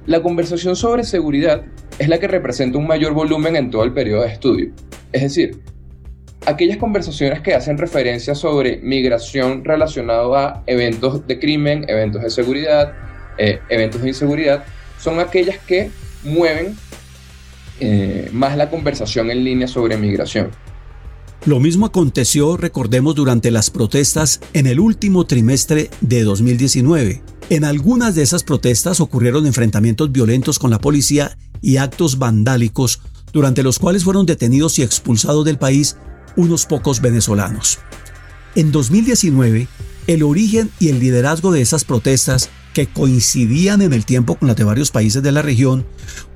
[0.07, 1.63] la conversación sobre seguridad
[1.99, 4.71] es la que representa un mayor volumen en todo el periodo de estudio.
[5.11, 5.59] Es decir,
[6.46, 12.93] aquellas conversaciones que hacen referencia sobre migración relacionado a eventos de crimen, eventos de seguridad,
[13.38, 14.64] eh, eventos de inseguridad,
[15.00, 15.91] son aquellas que
[16.24, 16.76] mueven
[17.80, 20.52] eh, más la conversación en línea sobre migración.
[21.46, 27.22] Lo mismo aconteció, recordemos, durante las protestas en el último trimestre de 2019.
[27.52, 33.62] En algunas de esas protestas ocurrieron enfrentamientos violentos con la policía y actos vandálicos, durante
[33.62, 35.98] los cuales fueron detenidos y expulsados del país
[36.36, 37.80] unos pocos venezolanos.
[38.56, 39.68] En 2019,
[40.08, 44.58] el origen y el liderazgo de esas protestas, que coincidían en el tiempo con las
[44.58, 45.86] de varios países de la región,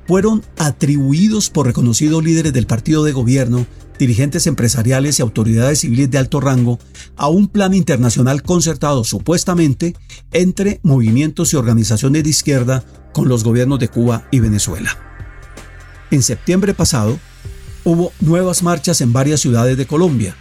[0.06, 3.66] fueron atribuidos por reconocidos líderes del partido de gobierno,
[3.98, 6.78] dirigentes empresariales y autoridades civiles de alto rango
[7.16, 9.94] a un plan internacional concertado supuestamente
[10.32, 14.98] entre movimientos y organizaciones de izquierda con los gobiernos de Cuba y Venezuela.
[16.10, 17.18] En septiembre pasado,
[17.84, 20.36] hubo nuevas marchas en varias ciudades de Colombia,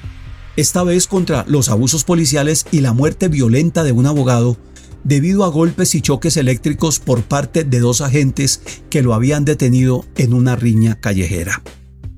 [0.56, 4.58] esta vez contra los abusos policiales y la muerte violenta de un abogado
[5.04, 10.06] debido a golpes y choques eléctricos por parte de dos agentes que lo habían detenido
[10.18, 11.62] en una riña callejera.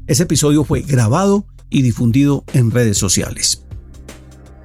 [0.08, 3.64] Ese episodio fue grabado y difundido en redes sociales.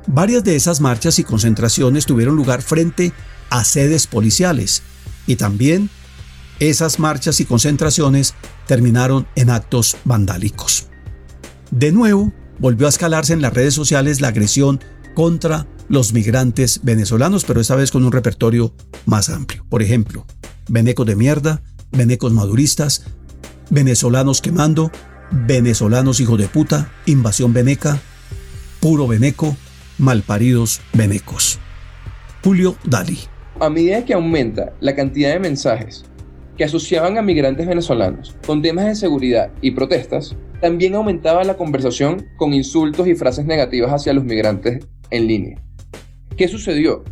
[0.07, 3.13] Varias de esas marchas y concentraciones tuvieron lugar frente
[3.51, 4.83] a sedes policiales
[5.27, 5.91] y también
[6.59, 8.35] esas marchas y concentraciones
[8.67, 10.89] terminaron en actos vandálicos.
[11.71, 14.81] De nuevo, volvió a escalarse en las redes sociales la agresión
[15.15, 19.65] contra los migrantes venezolanos, pero esta vez con un repertorio más amplio.
[19.69, 20.27] Por ejemplo,
[20.69, 21.63] venecos de mierda,
[21.93, 23.05] venecos maduristas,
[23.71, 24.91] venezolanos quemando,
[25.31, 28.01] venezolanos hijos de puta, invasión veneca,
[28.81, 29.57] puro veneco,
[29.99, 31.59] malparidos venecos.
[32.43, 33.19] Julio Dali.
[33.61, 36.05] A medida que aumenta la cantidad de mensajes
[36.57, 42.27] que asociaban a migrantes venezolanos con temas de seguridad y protestas, también aumentaba la conversación
[42.37, 45.61] con insultos y frases negativas hacia los migrantes en línea.
[46.37, 47.05] ¿Qué sucedió?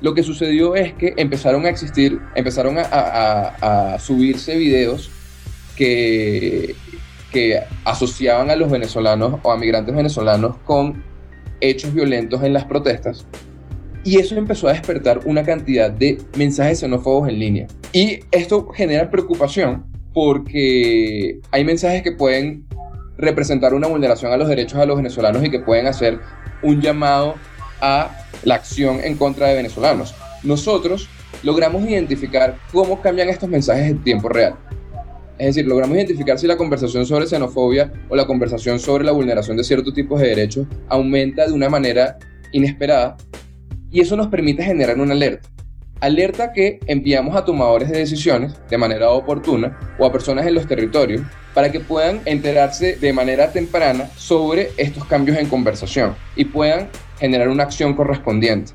[0.00, 5.10] Lo que sucedió es que empezaron a existir, empezaron a, subirse videos
[5.76, 6.74] que,
[7.32, 11.02] que asociaban a los venezolanos o a migrantes venezolanos con
[11.60, 13.26] hechos violentos en las protestas.
[14.06, 17.66] Y eso empezó a despertar una cantidad de mensajes xenófobos en línea.
[17.92, 19.84] Y esto genera preocupación
[20.14, 22.64] porque hay mensajes que pueden
[23.18, 26.20] representar una vulneración a los derechos a los venezolanos y que pueden hacer
[26.62, 27.34] un llamado
[27.80, 30.14] a la acción en contra de venezolanos.
[30.44, 31.08] Nosotros
[31.42, 34.54] logramos identificar cómo cambian estos mensajes en tiempo real.
[35.36, 39.56] Es decir, logramos identificar si la conversación sobre xenofobia o la conversación sobre la vulneración
[39.56, 42.18] de ciertos tipos de derechos aumenta de una manera
[42.52, 43.16] inesperada
[43.90, 45.48] y eso nos permite generar una alerta.
[46.00, 50.66] Alerta que enviamos a tomadores de decisiones de manera oportuna o a personas en los
[50.66, 51.22] territorios
[51.54, 57.48] para que puedan enterarse de manera temprana sobre estos cambios en conversación y puedan generar
[57.48, 58.72] una acción correspondiente.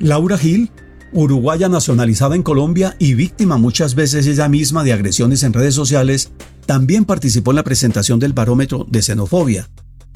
[0.00, 0.70] Laura Gil,
[1.12, 6.32] uruguaya nacionalizada en Colombia y víctima muchas veces ella misma de agresiones en redes sociales,
[6.66, 9.68] también participó en la presentación del barómetro de xenofobia.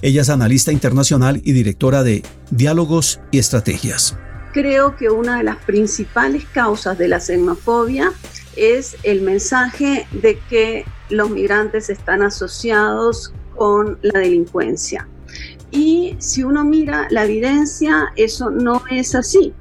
[0.02, 4.18] Ella es analista internacional y directora de Diálogos y Estrategias.
[4.52, 8.12] Creo que una de las principales causas de la xenofobia
[8.56, 15.08] es el mensaje de que los migrantes están asociados con la delincuencia.
[15.70, 19.54] Y si uno mira la evidencia, eso no es así.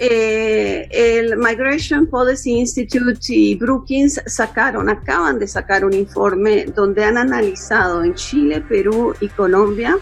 [0.00, 7.16] Eh, el Migration Policy Institute y Brookings sacaron, acaban de sacar un informe donde han
[7.16, 9.98] analizado en Chile, Perú y Colombia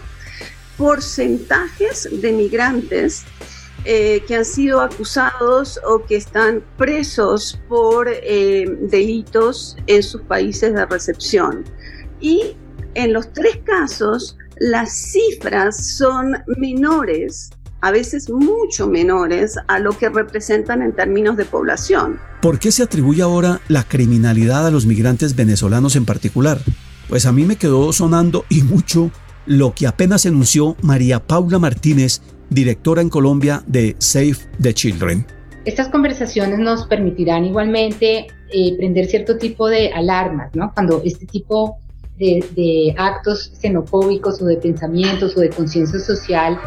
[0.77, 3.23] porcentajes de migrantes
[3.85, 10.73] eh, que han sido acusados o que están presos por eh, delitos en sus países
[10.73, 11.65] de recepción.
[12.21, 12.55] Y
[12.95, 17.49] en los tres casos, las cifras son menores,
[17.83, 22.17] a veces mucho menores a lo que representan en términos de población.
[22.41, 26.59] ¿Por qué se atribuye ahora la criminalidad a los migrantes venezolanos en particular?
[27.09, 29.11] Pues a mí me quedó sonando y mucho
[29.45, 35.27] lo que apenas anunció María Paula Martínez, directora en Colombia de Save the Children.
[35.65, 40.71] Estas conversaciones nos permitirán igualmente eh, prender cierto tipo de alarmas, ¿no?
[40.73, 41.82] Cuando este tipo
[42.17, 46.59] de, actos xenofóbicos o de pensamientos o de conciencia social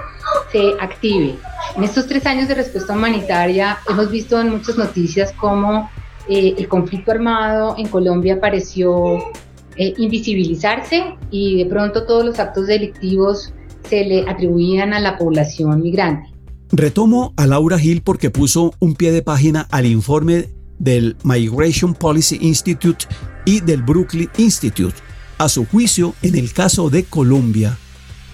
[0.52, 1.36] se active.
[1.76, 5.90] En estos tres años de respuesta humanitaria hemos visto en muchas noticias cómo
[6.28, 9.18] eh, el conflicto armado en Colombia pareció
[9.76, 13.52] eh, invisibilizarse y de pronto todos los actos delictivos
[13.88, 16.30] se le atribuían a la población migrante.
[16.72, 22.38] Retomo a Laura Hill porque puso un pie de página al informe del Migration Policy
[22.40, 23.06] Institute
[23.44, 24.96] y del Brooklyn Institute.
[25.38, 27.78] A su juicio, en el caso de Colombia,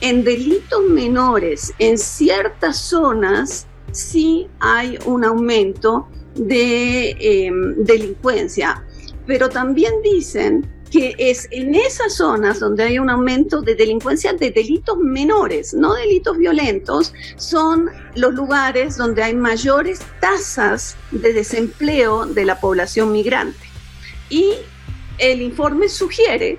[0.03, 8.85] en delitos menores, en ciertas zonas, sí hay un aumento de eh, delincuencia,
[9.27, 14.51] pero también dicen que es en esas zonas donde hay un aumento de delincuencia de
[14.51, 22.45] delitos menores, no delitos violentos, son los lugares donde hay mayores tasas de desempleo de
[22.45, 23.67] la población migrante.
[24.31, 24.55] Y
[25.19, 26.59] el informe sugiere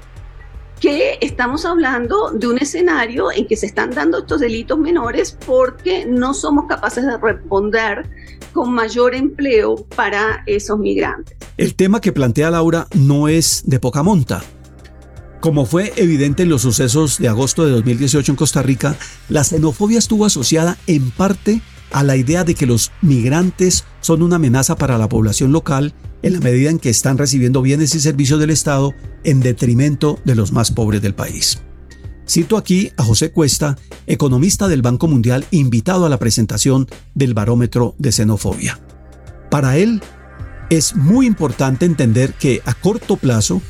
[0.84, 6.06] que estamos hablando de un escenario en que se están dando estos delitos menores porque
[6.06, 8.10] no somos capaces de responder
[8.52, 11.38] con mayor empleo para esos migrantes.
[11.56, 14.44] El tema que plantea Laura no es de poca monta.
[15.40, 18.98] Como fue evidente en los sucesos de agosto de 2018 en Costa Rica,
[19.30, 21.62] la xenofobia estuvo asociada en parte
[21.94, 26.34] a la idea de que los migrantes son una amenaza para la población local en
[26.34, 28.94] la medida en que están recibiendo bienes y servicios del Estado
[29.24, 31.60] en detrimento de los más pobres del país.
[32.28, 37.96] Cito aquí a José Cuesta, economista del Banco Mundial, invitado a la presentación del barómetro
[37.98, 38.80] de xenofobia.
[39.50, 40.02] Para él,
[40.70, 43.62] es muy importante entender que a corto plazo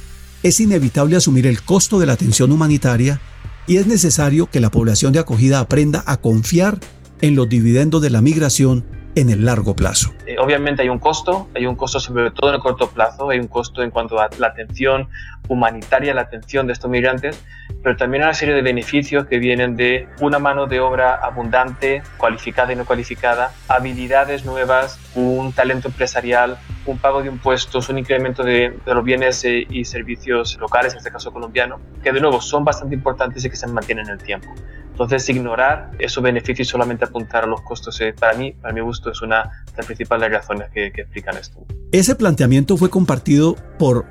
[0.41, 3.21] es inevitable asumir el costo de la atención humanitaria
[3.67, 6.79] y es necesario que la población de acogida aprenda a confiar
[7.21, 8.83] en los dividendos de la migración
[9.15, 10.13] en el largo plazo.
[10.25, 13.39] Eh, obviamente hay un costo, hay un costo sobre todo en el corto plazo, hay
[13.39, 15.09] un costo en cuanto a la atención
[15.47, 17.43] humanitaria, la atención de estos migrantes,
[17.83, 22.01] pero también hay una serie de beneficios que vienen de una mano de obra abundante,
[22.17, 28.43] cualificada y no cualificada, habilidades nuevas, un talento empresarial, un pago de impuestos, un incremento
[28.43, 32.63] de, los bienes eh, y servicios locales, en este caso colombiano, que de nuevo son
[32.63, 34.53] bastante importantes y que se mantienen en el tiempo.
[34.91, 38.81] Entonces, ignorar esos beneficios y solamente apuntar a los costos, eh, para mí, para mi
[38.81, 41.65] gusto, es una de las principales razones que, que explican esto.
[41.91, 44.05] Ese planteamiento fue compartido por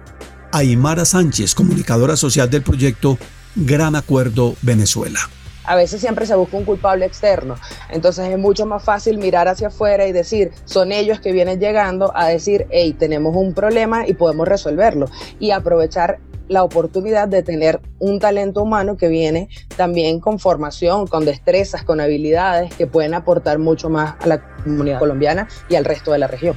[0.53, 3.17] Aymara Sánchez, comunicadora social del proyecto
[3.55, 5.21] Gran Acuerdo Venezuela
[5.65, 7.57] a veces siempre se busca un culpable externo.
[7.91, 12.13] Entonces es mucho más fácil mirar hacia afuera y decir, son ellos que vienen llegando
[12.15, 15.07] a decir, hey, tenemos un problema y podemos resolverlo.
[15.39, 21.25] Y aprovechar la oportunidad de tener un talento humano que viene también con formación, con
[21.25, 26.13] destrezas, con habilidades que pueden aportar mucho más a la comunidad colombiana y al resto
[26.13, 26.57] de la región.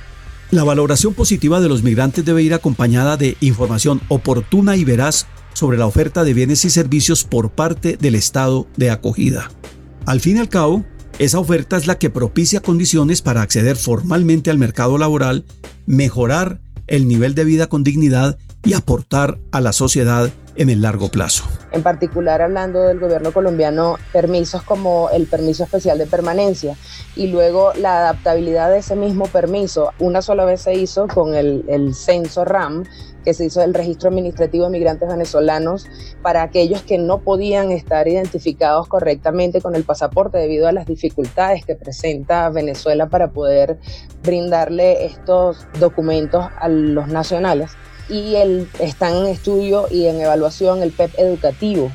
[0.51, 5.25] La valoración positiva de los migrantes debe ir acompañada de información oportuna y veraz
[5.55, 9.49] sobre la oferta de bienes y servicios por parte del Estado de acogida.
[10.05, 10.83] Al fin y al cabo,
[11.17, 15.45] esa oferta es la que propicia condiciones para acceder formalmente al mercado laboral,
[15.87, 21.09] mejorar el nivel de vida con dignidad y aportar a la sociedad en el largo
[21.09, 21.45] plazo.
[21.71, 26.75] En particular, hablando del gobierno colombiano, permisos como el permiso especial de permanencia
[27.15, 29.91] y luego la adaptabilidad de ese mismo permiso.
[29.99, 32.83] Una sola vez se hizo con el, censo RAM,
[33.25, 35.87] que se hizo el registro administrativo de migrantes venezolanos
[36.21, 41.65] para aquellos que no podían estar identificados correctamente con el pasaporte debido a las dificultades
[41.65, 43.79] que presenta Venezuela para poder
[44.23, 47.71] brindarle estos documentos a los nacionales
[48.07, 51.91] y el, están en estudio y en evaluación el PEP educativo.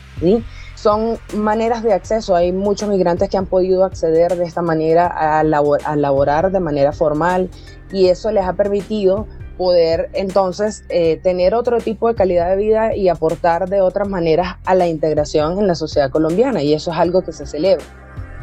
[0.74, 2.34] Son maneras de acceso.
[2.34, 6.92] Hay muchos migrantes que han podido acceder de esta manera a, a laborar de manera
[6.92, 7.50] formal
[7.92, 9.26] y eso les ha permitido
[9.60, 14.56] poder entonces eh, tener otro tipo de calidad de vida y aportar de otras maneras
[14.64, 17.84] a la integración en la sociedad colombiana y eso es algo que se celebra.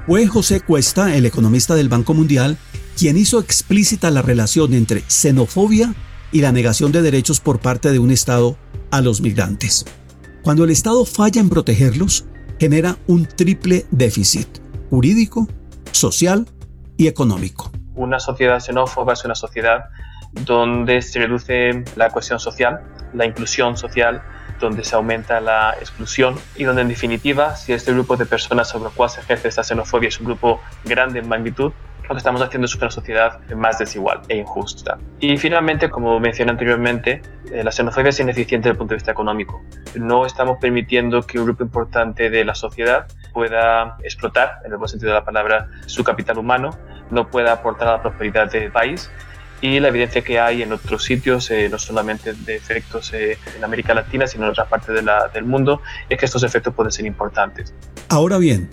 [0.06, 2.56] Fue José Cuesta, el economista del Banco Mundial,
[2.96, 5.96] quien hizo explícita la relación entre xenofobia
[6.32, 8.56] y la negación de derechos por parte de un Estado
[8.92, 9.88] a los migrantes.
[10.44, 12.26] Cuando el Estado falla en protegerlos,
[12.60, 14.48] genera un triple déficit,
[14.92, 15.48] jurídico,
[15.94, 16.48] social
[16.96, 17.72] y económico.
[17.96, 19.86] Una sociedad xenófoba es una sociedad
[20.46, 22.82] donde se reduce la cohesión social,
[23.14, 24.22] la inclusión social,
[24.60, 28.90] donde se aumenta la exclusión y donde en definitiva, si este grupo de personas sobre
[28.90, 31.72] el cual se ejerce esta xenofobia es un grupo grande en magnitud,
[32.04, 34.98] lo que estamos haciendo es una sociedad más desigual e injusta.
[35.20, 37.22] Y finalmente, como mencioné anteriormente,
[37.52, 39.62] eh, la xenofobia es ineficiente desde el punto de vista económico.
[39.96, 44.88] No estamos permitiendo que un grupo importante de la sociedad pueda explotar, en el buen
[44.88, 46.70] sentido de la palabra, su capital humano,
[47.12, 49.12] no pueda aportar a la prosperidad del país
[49.62, 53.64] y la evidencia que hay en otros sitios, eh, no solamente de efectos eh, en
[53.64, 54.96] América Latina, sino en otras partes
[55.34, 57.74] del mundo, es que estos efectos pueden ser importantes.
[58.10, 58.70] Ahora bien,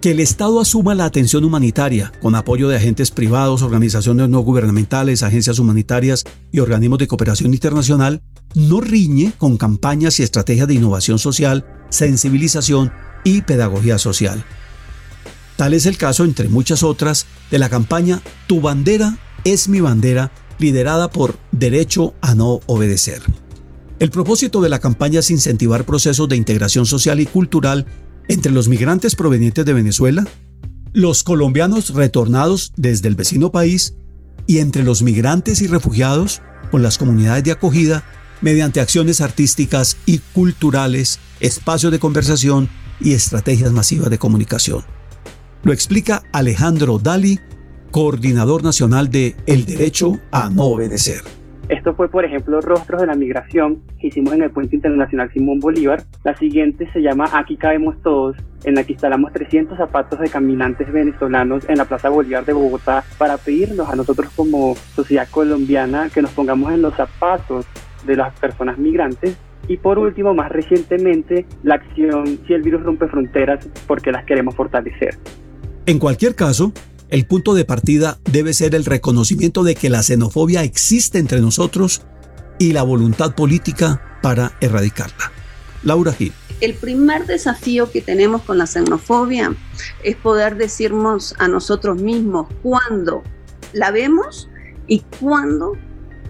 [0.00, 5.22] que el Estado asuma la atención humanitaria con apoyo de agentes privados, organizaciones no gubernamentales,
[5.22, 8.22] agencias humanitarias y organismos de cooperación internacional
[8.54, 12.92] no riñe con campañas y estrategias de innovación social, sensibilización
[13.24, 14.44] y pedagogía social.
[15.56, 19.16] Tal es el caso, entre muchas otras, de la campaña Tu bandera
[19.52, 23.22] es mi bandera, liderada por Derecho a no obedecer.
[24.00, 27.86] El propósito de la campaña es incentivar procesos de integración social y cultural
[28.28, 30.26] entre los migrantes provenientes de Venezuela,
[30.92, 33.94] los colombianos retornados desde el vecino país
[34.48, 36.42] y entre los migrantes y refugiados
[36.72, 38.02] con las comunidades de acogida
[38.40, 42.68] mediante acciones artísticas y culturales, espacios de conversación
[43.00, 44.84] y estrategias masivas de comunicación.
[45.62, 47.38] Lo explica Alejandro Dali,
[47.90, 51.22] coordinador nacional de El Derecho a No Obedecer.
[51.68, 55.58] Esto fue, por ejemplo, Rostros de la Migración que hicimos en el Puente Internacional Simón
[55.58, 56.04] Bolívar.
[56.22, 60.92] La siguiente se llama Aquí cabemos todos, en la que instalamos 300 zapatos de caminantes
[60.92, 66.22] venezolanos en la Plaza Bolívar de Bogotá para pedirnos a nosotros como sociedad colombiana que
[66.22, 67.66] nos pongamos en los zapatos
[68.06, 69.36] de las personas migrantes.
[69.66, 74.54] Y por último, más recientemente, la acción Si el virus rompe fronteras porque las queremos
[74.54, 75.18] fortalecer.
[75.86, 76.72] En cualquier caso,
[77.08, 82.02] el punto de partida debe ser el reconocimiento de que la xenofobia existe entre nosotros
[82.58, 85.32] y la voluntad política para erradicarla.
[85.82, 86.32] Laura Gil.
[86.60, 89.54] El primer desafío que tenemos con la xenofobia
[90.02, 93.22] es poder decirnos a nosotros mismos cuándo
[93.72, 94.48] la vemos
[94.86, 95.74] y cuándo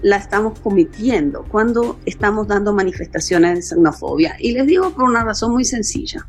[0.03, 4.37] la estamos cometiendo, cuándo estamos dando manifestaciones de xenofobia.
[4.39, 6.27] Y les digo por una razón muy sencilla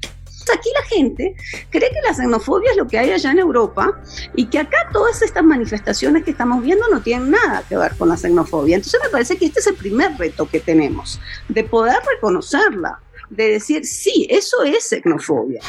[0.54, 1.36] aquí la gente
[1.70, 4.02] cree que la xenofobia es lo que hay allá en Europa
[4.36, 8.10] y que acá todas estas manifestaciones que estamos viendo no tienen nada que ver con
[8.10, 8.76] la xenofobia.
[8.76, 11.20] Entonces me parece que este es el primer reto que tenemos,
[11.50, 15.62] de poder reconocerla, de decir, sí, eso es xenofobia.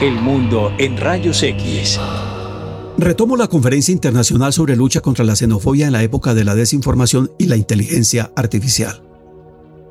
[0.00, 1.98] El mundo en rayos X.
[2.98, 7.32] Retomo la conferencia internacional sobre lucha contra la xenofobia en la época de la desinformación
[7.38, 9.02] y la inteligencia artificial.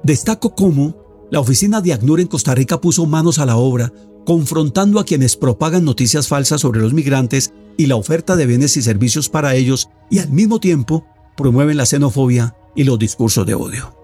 [0.04, 3.92] Destaco cómo la oficina de ACNUR en Costa Rica puso manos a la obra
[4.26, 8.82] confrontando a quienes propagan noticias falsas sobre los migrantes y la oferta de bienes y
[8.82, 11.06] servicios para ellos y al mismo tiempo
[11.36, 13.96] promueven la xenofobia y los discursos de odio.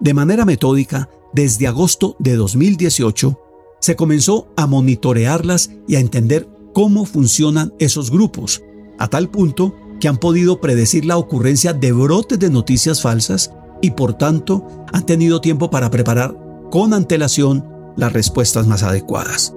[0.00, 3.38] De manera metódica, desde agosto de 2018,
[3.80, 8.62] se comenzó a monitorearlas y a entender cómo funcionan esos grupos,
[8.98, 13.52] a tal punto que han podido predecir la ocurrencia de brotes de noticias falsas
[13.82, 16.36] y por tanto han tenido tiempo para preparar
[16.70, 17.64] con antelación
[17.96, 19.54] las respuestas más adecuadas.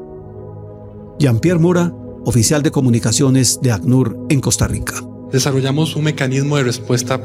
[1.22, 1.94] Jean-Pierre Mora,
[2.26, 4.96] oficial de comunicaciones de ACNUR en Costa Rica.
[5.32, 7.22] Desarrollamos un mecanismo de respuesta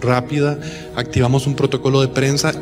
[0.00, 0.60] rápida,
[0.94, 2.54] activamos un protocolo de prensa,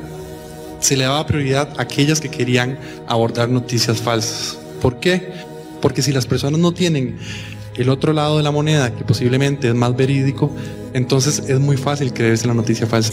[0.81, 4.59] se le daba prioridad a aquellas que querían abordar noticias falsas.
[4.81, 5.31] ¿Por qué?
[5.83, 7.19] Porque si las personas no tienen
[7.79, 10.53] el otro lado de la moneda, que posiblemente es más verídico,
[10.93, 13.13] entonces es muy fácil creerse la noticia falsa.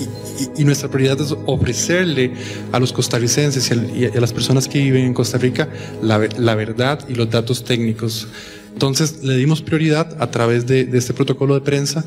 [0.58, 2.34] Y, nuestra prioridad es ofrecerle
[2.72, 5.68] a los costarricenses y a, las personas que viven en Costa Rica
[6.02, 6.18] la,
[6.56, 8.28] verdad y los datos técnicos.
[8.74, 12.04] Entonces le dimos prioridad a través de, de este protocolo de prensa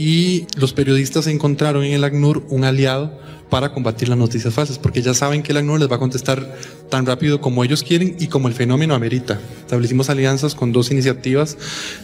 [0.00, 3.20] y los periodistas encontraron en el ACNUR un aliado
[3.50, 6.56] para combatir las noticias falsas, porque ya saben que el ACNUR les va a contestar
[6.88, 9.38] tan rápido como ellos quieren y como el fenómeno amerita.
[9.58, 11.58] Establecimos alianzas con dos iniciativas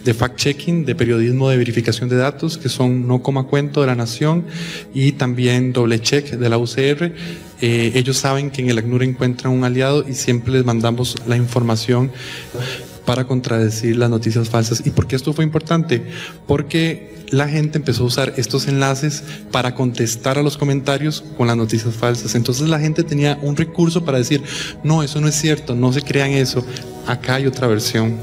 [0.04, 3.94] de fact-checking, de periodismo de verificación de datos, que son No Coma Cuento de la
[3.94, 4.44] Nación
[4.92, 7.14] y también Doble Check de la UCR.
[7.62, 11.38] Eh, ellos saben que en el ACNUR encuentran un aliado y siempre les mandamos la
[11.38, 12.10] información
[13.06, 14.82] para contradecir las noticias falsas.
[14.84, 16.04] ¿Y por qué esto fue importante?
[16.46, 21.56] Porque la gente empezó a usar estos enlaces para contestar a los comentarios con las
[21.56, 22.34] noticias falsas.
[22.34, 24.42] Entonces la gente tenía un recurso para decir,
[24.84, 26.64] no, eso no es cierto, no se crean eso,
[27.06, 28.16] acá hay otra versión.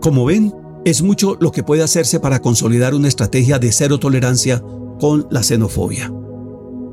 [0.00, 0.52] Como ven,
[0.84, 4.62] es mucho lo que puede hacerse para consolidar una estrategia de cero tolerancia
[5.00, 6.12] con la xenofobia.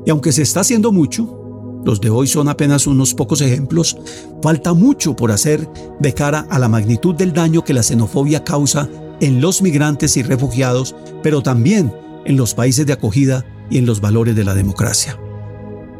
[0.04, 1.41] Y aunque se está haciendo mucho,
[1.84, 3.96] los de hoy son apenas unos pocos ejemplos,
[4.42, 5.68] falta mucho por hacer
[6.00, 8.88] de cara a la magnitud del daño que la xenofobia causa
[9.20, 11.92] en los migrantes y refugiados, pero también
[12.24, 15.18] en los países de acogida y en los valores de la democracia.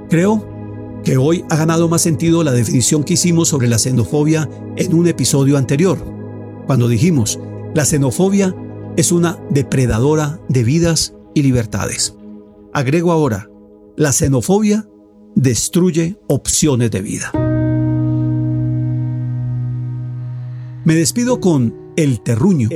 [0.09, 0.47] Creo
[1.05, 5.09] que hoy ha ganado más sentido la definición que hicimos sobre la xenofobia en un
[5.09, 5.99] episodio anterior,
[6.66, 7.41] cuando dijimos,
[7.74, 8.55] la xenofobia
[8.97, 12.14] es una depredadora de vidas y libertades.
[12.72, 13.51] Agrego ahora,
[13.97, 14.87] la xenofobia
[15.35, 17.33] destruye opciones de vida.
[20.85, 22.70] Me despido con El Terruño,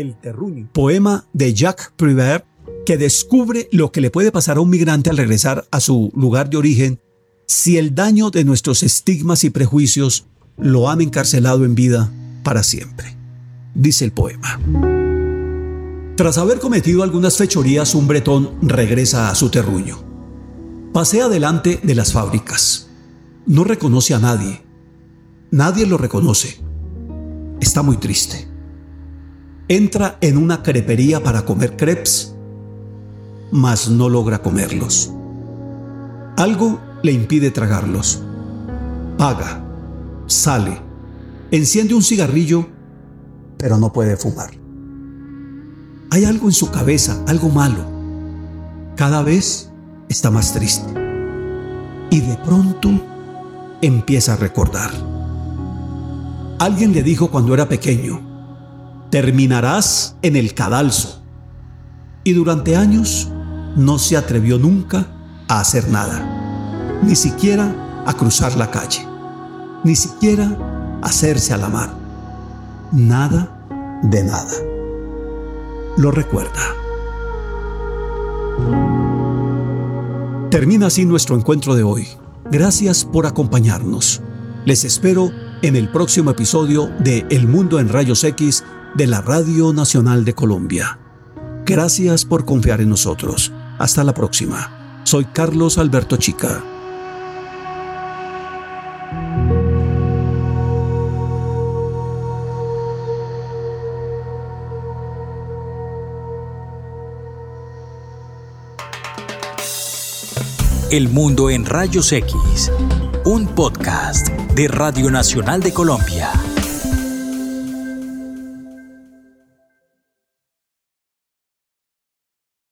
[0.72, 2.44] poema de Jacques Prévert
[2.86, 6.48] que descubre lo que le puede pasar a un migrante al regresar a su lugar
[6.48, 7.00] de origen
[7.46, 10.26] si el daño de nuestros estigmas y prejuicios
[10.56, 12.12] lo han encarcelado en vida
[12.44, 13.16] para siempre.
[13.74, 14.60] Dice el poema.
[16.16, 20.15] Tras haber cometido algunas fechorías, un bretón regresa a su terruño.
[20.96, 22.88] Pasea delante de las fábricas.
[23.44, 24.62] No reconoce a nadie.
[25.50, 26.58] Nadie lo reconoce.
[27.60, 28.48] Está muy triste.
[29.68, 32.34] Entra en una crepería para comer crepes,
[33.52, 35.12] mas no logra comerlos.
[36.38, 38.22] Algo le impide tragarlos.
[39.18, 39.66] Paga,
[40.24, 40.80] sale,
[41.50, 42.68] enciende un cigarrillo,
[43.58, 44.52] pero no puede fumar.
[46.08, 47.84] Hay algo en su cabeza, algo malo.
[48.96, 49.65] Cada vez
[50.08, 50.88] está más triste.
[52.10, 52.90] Y de pronto
[53.82, 54.90] empieza a recordar.
[56.58, 58.20] Alguien le dijo cuando era pequeño,
[59.10, 61.22] terminarás en el cadalso.
[62.24, 63.28] Y durante años
[63.76, 65.06] no se atrevió nunca
[65.48, 69.06] a hacer nada, ni siquiera a cruzar la calle,
[69.84, 70.56] ni siquiera
[71.02, 71.94] a hacerse a la mar.
[72.92, 74.54] Nada de nada.
[75.98, 76.60] Lo recuerda.
[80.56, 82.08] Termina así nuestro encuentro de hoy.
[82.50, 84.22] Gracias por acompañarnos.
[84.64, 85.30] Les espero
[85.60, 90.32] en el próximo episodio de El Mundo en Rayos X de la Radio Nacional de
[90.32, 90.98] Colombia.
[91.66, 93.52] Gracias por confiar en nosotros.
[93.78, 95.02] Hasta la próxima.
[95.04, 96.64] Soy Carlos Alberto Chica.
[110.90, 112.70] El Mundo en Rayos X,
[113.24, 116.30] un podcast de Radio Nacional de Colombia.